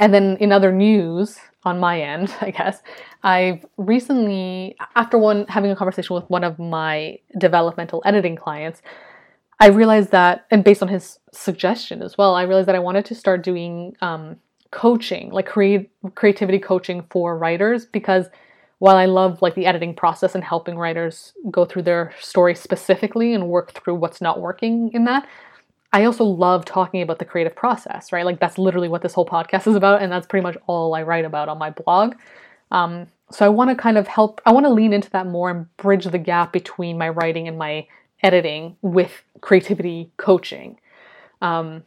and 0.00 0.12
then 0.14 0.36
in 0.38 0.52
other 0.52 0.72
news 0.72 1.38
on 1.64 1.80
my 1.80 2.00
end 2.00 2.32
i 2.40 2.50
guess 2.50 2.82
i've 3.22 3.64
recently 3.76 4.76
after 4.96 5.18
one 5.18 5.46
having 5.48 5.70
a 5.70 5.76
conversation 5.76 6.14
with 6.14 6.28
one 6.30 6.44
of 6.44 6.58
my 6.58 7.18
developmental 7.38 8.02
editing 8.04 8.36
clients 8.36 8.82
i 9.60 9.68
realized 9.68 10.10
that 10.10 10.46
and 10.50 10.64
based 10.64 10.82
on 10.82 10.88
his 10.88 11.18
suggestion 11.32 12.02
as 12.02 12.16
well 12.18 12.34
i 12.34 12.42
realized 12.42 12.68
that 12.68 12.74
i 12.74 12.80
wanted 12.80 13.04
to 13.04 13.14
start 13.14 13.42
doing 13.42 13.96
um, 14.00 14.36
coaching 14.70 15.30
like 15.30 15.46
create 15.46 15.90
creativity 16.14 16.58
coaching 16.58 17.04
for 17.10 17.38
writers 17.38 17.86
because 17.86 18.26
while 18.84 18.96
I 18.96 19.06
love 19.06 19.40
like 19.40 19.54
the 19.54 19.64
editing 19.64 19.94
process 19.94 20.34
and 20.34 20.44
helping 20.44 20.76
writers 20.76 21.32
go 21.50 21.64
through 21.64 21.82
their 21.82 22.12
story 22.20 22.54
specifically 22.54 23.32
and 23.32 23.48
work 23.48 23.72
through 23.72 23.94
what's 23.94 24.20
not 24.20 24.40
working 24.40 24.90
in 24.92 25.04
that, 25.04 25.26
I 25.94 26.04
also 26.04 26.24
love 26.24 26.64
talking 26.64 27.00
about 27.00 27.18
the 27.18 27.24
creative 27.24 27.54
process, 27.54 28.12
right? 28.12 28.26
Like 28.26 28.40
that's 28.40 28.58
literally 28.58 28.88
what 28.88 29.00
this 29.00 29.14
whole 29.14 29.24
podcast 29.24 29.66
is 29.68 29.76
about, 29.76 30.02
and 30.02 30.10
that's 30.10 30.26
pretty 30.26 30.42
much 30.42 30.56
all 30.66 30.94
I 30.94 31.02
write 31.02 31.24
about 31.24 31.48
on 31.48 31.56
my 31.56 31.70
blog. 31.70 32.16
Um, 32.72 33.06
so 33.30 33.46
I 33.46 33.48
want 33.48 33.70
to 33.70 33.76
kind 33.76 33.96
of 33.96 34.08
help. 34.08 34.40
I 34.44 34.52
want 34.52 34.66
to 34.66 34.72
lean 34.72 34.92
into 34.92 35.08
that 35.10 35.28
more 35.28 35.50
and 35.50 35.76
bridge 35.76 36.04
the 36.04 36.18
gap 36.18 36.52
between 36.52 36.98
my 36.98 37.08
writing 37.08 37.46
and 37.46 37.56
my 37.56 37.86
editing 38.24 38.76
with 38.82 39.22
creativity 39.40 40.10
coaching. 40.16 40.80
Um, 41.40 41.84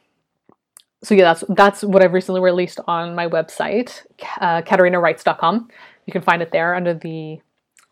so 1.03 1.15
yeah, 1.15 1.33
that's 1.33 1.43
that's 1.49 1.83
what 1.83 2.01
I've 2.01 2.13
recently 2.13 2.41
released 2.41 2.79
on 2.87 3.15
my 3.15 3.27
website, 3.27 4.03
uh, 4.39 4.61
katarinawrites.com. 4.61 5.69
You 6.05 6.13
can 6.13 6.21
find 6.21 6.41
it 6.41 6.51
there 6.51 6.75
under 6.75 6.93
the 6.93 7.41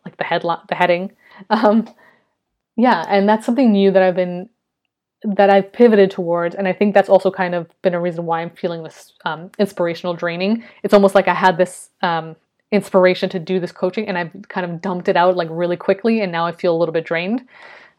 like 0.04 0.16
the 0.16 0.24
headline, 0.24 0.60
the 0.68 0.74
heading. 0.74 1.12
Um, 1.50 1.88
yeah, 2.76 3.04
and 3.08 3.28
that's 3.28 3.44
something 3.44 3.72
new 3.72 3.90
that 3.90 4.02
I've 4.02 4.16
been 4.16 4.48
that 5.22 5.50
I've 5.50 5.72
pivoted 5.72 6.10
towards, 6.10 6.54
and 6.54 6.68
I 6.68 6.72
think 6.72 6.94
that's 6.94 7.08
also 7.08 7.30
kind 7.30 7.54
of 7.54 7.68
been 7.82 7.94
a 7.94 8.00
reason 8.00 8.26
why 8.26 8.42
I'm 8.42 8.50
feeling 8.50 8.82
this 8.82 9.12
um, 9.24 9.50
inspirational 9.58 10.14
draining. 10.14 10.64
It's 10.82 10.94
almost 10.94 11.14
like 11.14 11.26
I 11.26 11.34
had 11.34 11.58
this 11.58 11.90
um, 12.02 12.36
inspiration 12.70 13.28
to 13.30 13.38
do 13.38 13.58
this 13.60 13.72
coaching, 13.72 14.08
and 14.08 14.18
I've 14.18 14.32
kind 14.48 14.70
of 14.70 14.80
dumped 14.80 15.08
it 15.08 15.16
out 15.16 15.36
like 15.36 15.48
really 15.50 15.76
quickly, 15.76 16.20
and 16.20 16.30
now 16.30 16.46
I 16.46 16.52
feel 16.52 16.74
a 16.74 16.78
little 16.78 16.92
bit 16.92 17.04
drained. 17.04 17.46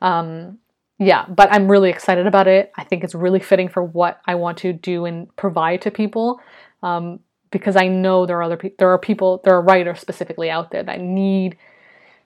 Um, 0.01 0.60
yeah, 0.99 1.25
but 1.27 1.51
I'm 1.51 1.69
really 1.69 1.89
excited 1.89 2.25
about 2.25 2.47
it. 2.47 2.71
I 2.75 2.83
think 2.83 3.03
it's 3.03 3.13
really 3.13 3.39
fitting 3.39 3.69
for 3.69 3.83
what 3.83 4.19
I 4.25 4.36
want 4.36 4.57
to 4.60 4.73
do 4.73 5.05
and 5.05 5.33
provide 5.36 5.81
to 5.83 5.91
people. 5.91 6.39
Um, 6.81 7.19
because 7.51 7.75
I 7.75 7.88
know 7.88 8.25
there 8.25 8.38
are 8.38 8.43
other 8.43 8.57
people, 8.57 8.75
there 8.79 8.89
are 8.91 8.97
people, 8.97 9.41
there 9.43 9.55
are 9.55 9.62
writers 9.62 9.99
specifically 9.99 10.49
out 10.49 10.71
there 10.71 10.83
that 10.83 10.99
need 10.99 11.57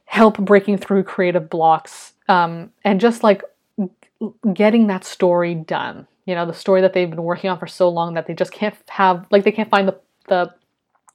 help 0.06 0.38
breaking 0.40 0.78
through 0.78 1.04
creative 1.04 1.50
blocks 1.50 2.14
um, 2.28 2.72
and 2.84 3.00
just 3.00 3.24
like 3.24 3.44
getting 4.54 4.88
that 4.88 5.04
story 5.06 5.54
done. 5.54 6.08
You 6.26 6.36
know, 6.36 6.46
the 6.46 6.54
story 6.54 6.82
that 6.82 6.94
they've 6.94 7.10
been 7.10 7.24
working 7.24 7.50
on 7.50 7.60
for 7.60 7.68
so 7.68 7.90
long 7.90 8.14
that 8.16 8.28
they 8.28 8.34
just 8.34 8.52
can't 8.52 8.76
have, 8.90 9.26
like, 9.32 9.44
they 9.44 9.52
can't 9.52 9.70
find 9.70 9.88
the, 9.88 10.00
the 10.28 10.54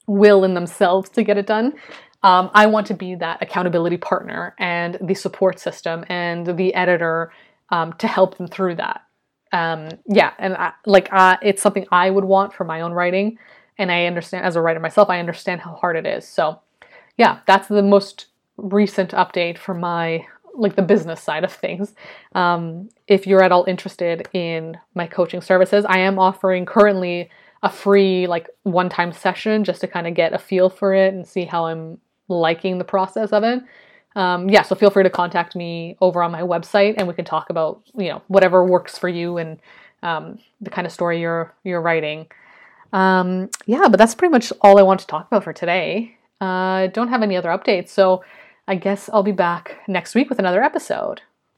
will 0.06 0.44
in 0.44 0.54
themselves 0.54 1.08
to 1.10 1.22
get 1.22 1.36
it 1.36 1.46
done. 1.46 1.74
Um, 2.22 2.50
I 2.54 2.66
want 2.66 2.86
to 2.88 2.94
be 2.94 3.14
that 3.16 3.42
accountability 3.42 3.96
partner 3.96 4.54
and 4.58 4.98
the 5.00 5.14
support 5.14 5.58
system 5.58 6.04
and 6.08 6.56
the 6.56 6.74
editor 6.74 7.32
um, 7.70 7.92
to 7.94 8.06
help 8.06 8.38
them 8.38 8.48
through 8.48 8.76
that. 8.76 9.02
Um, 9.52 9.88
yeah, 10.06 10.32
and 10.38 10.54
I, 10.54 10.72
like 10.86 11.08
it's 11.42 11.62
something 11.62 11.86
I 11.92 12.10
would 12.10 12.24
want 12.24 12.52
for 12.52 12.64
my 12.64 12.80
own 12.80 12.92
writing 12.92 13.38
and 13.78 13.92
I 13.92 14.06
understand 14.06 14.44
as 14.44 14.56
a 14.56 14.60
writer 14.60 14.80
myself, 14.80 15.10
I 15.10 15.20
understand 15.20 15.60
how 15.60 15.74
hard 15.74 15.96
it 15.96 16.06
is. 16.06 16.26
So, 16.26 16.60
yeah, 17.16 17.40
that's 17.46 17.68
the 17.68 17.82
most 17.82 18.26
recent 18.56 19.10
update 19.10 19.58
for 19.58 19.74
my 19.74 20.26
like 20.54 20.74
the 20.74 20.82
business 20.82 21.22
side 21.22 21.44
of 21.44 21.52
things. 21.52 21.94
Um, 22.34 22.88
if 23.06 23.26
you're 23.26 23.42
at 23.42 23.52
all 23.52 23.64
interested 23.64 24.26
in 24.32 24.78
my 24.94 25.06
coaching 25.06 25.42
services, 25.42 25.84
I 25.86 25.98
am 25.98 26.18
offering 26.18 26.64
currently 26.64 27.30
a 27.62 27.68
free 27.68 28.26
like 28.26 28.48
one-time 28.62 29.12
session 29.12 29.64
just 29.64 29.82
to 29.82 29.86
kind 29.86 30.06
of 30.06 30.14
get 30.14 30.32
a 30.32 30.38
feel 30.38 30.70
for 30.70 30.94
it 30.94 31.12
and 31.12 31.26
see 31.26 31.44
how 31.44 31.66
I'm 31.66 31.98
liking 32.28 32.78
the 32.78 32.84
process 32.84 33.32
of 33.32 33.44
it. 33.44 33.62
Um, 34.14 34.48
yeah, 34.48 34.62
so 34.62 34.74
feel 34.74 34.90
free 34.90 35.02
to 35.02 35.10
contact 35.10 35.54
me 35.54 35.96
over 36.00 36.22
on 36.22 36.32
my 36.32 36.40
website, 36.40 36.94
and 36.96 37.06
we 37.06 37.14
can 37.14 37.24
talk 37.24 37.50
about 37.50 37.82
you 37.94 38.08
know 38.08 38.22
whatever 38.28 38.64
works 38.64 38.96
for 38.96 39.08
you 39.08 39.36
and 39.36 39.58
um, 40.02 40.38
the 40.60 40.70
kind 40.70 40.86
of 40.86 40.92
story 40.92 41.20
you're 41.20 41.54
you're 41.64 41.82
writing. 41.82 42.26
Um, 42.92 43.50
yeah, 43.66 43.88
but 43.90 43.98
that's 43.98 44.14
pretty 44.14 44.32
much 44.32 44.52
all 44.62 44.78
I 44.78 44.82
want 44.82 45.00
to 45.00 45.06
talk 45.06 45.26
about 45.26 45.44
for 45.44 45.52
today. 45.52 46.16
I 46.40 46.84
uh, 46.84 46.86
don't 46.88 47.08
have 47.08 47.22
any 47.22 47.36
other 47.36 47.50
updates, 47.50 47.88
so 47.88 48.22
I 48.68 48.74
guess 48.74 49.10
I'll 49.12 49.22
be 49.22 49.32
back 49.32 49.76
next 49.86 50.14
week 50.14 50.28
with 50.28 50.38
another 50.38 50.62
episode. 50.62 51.22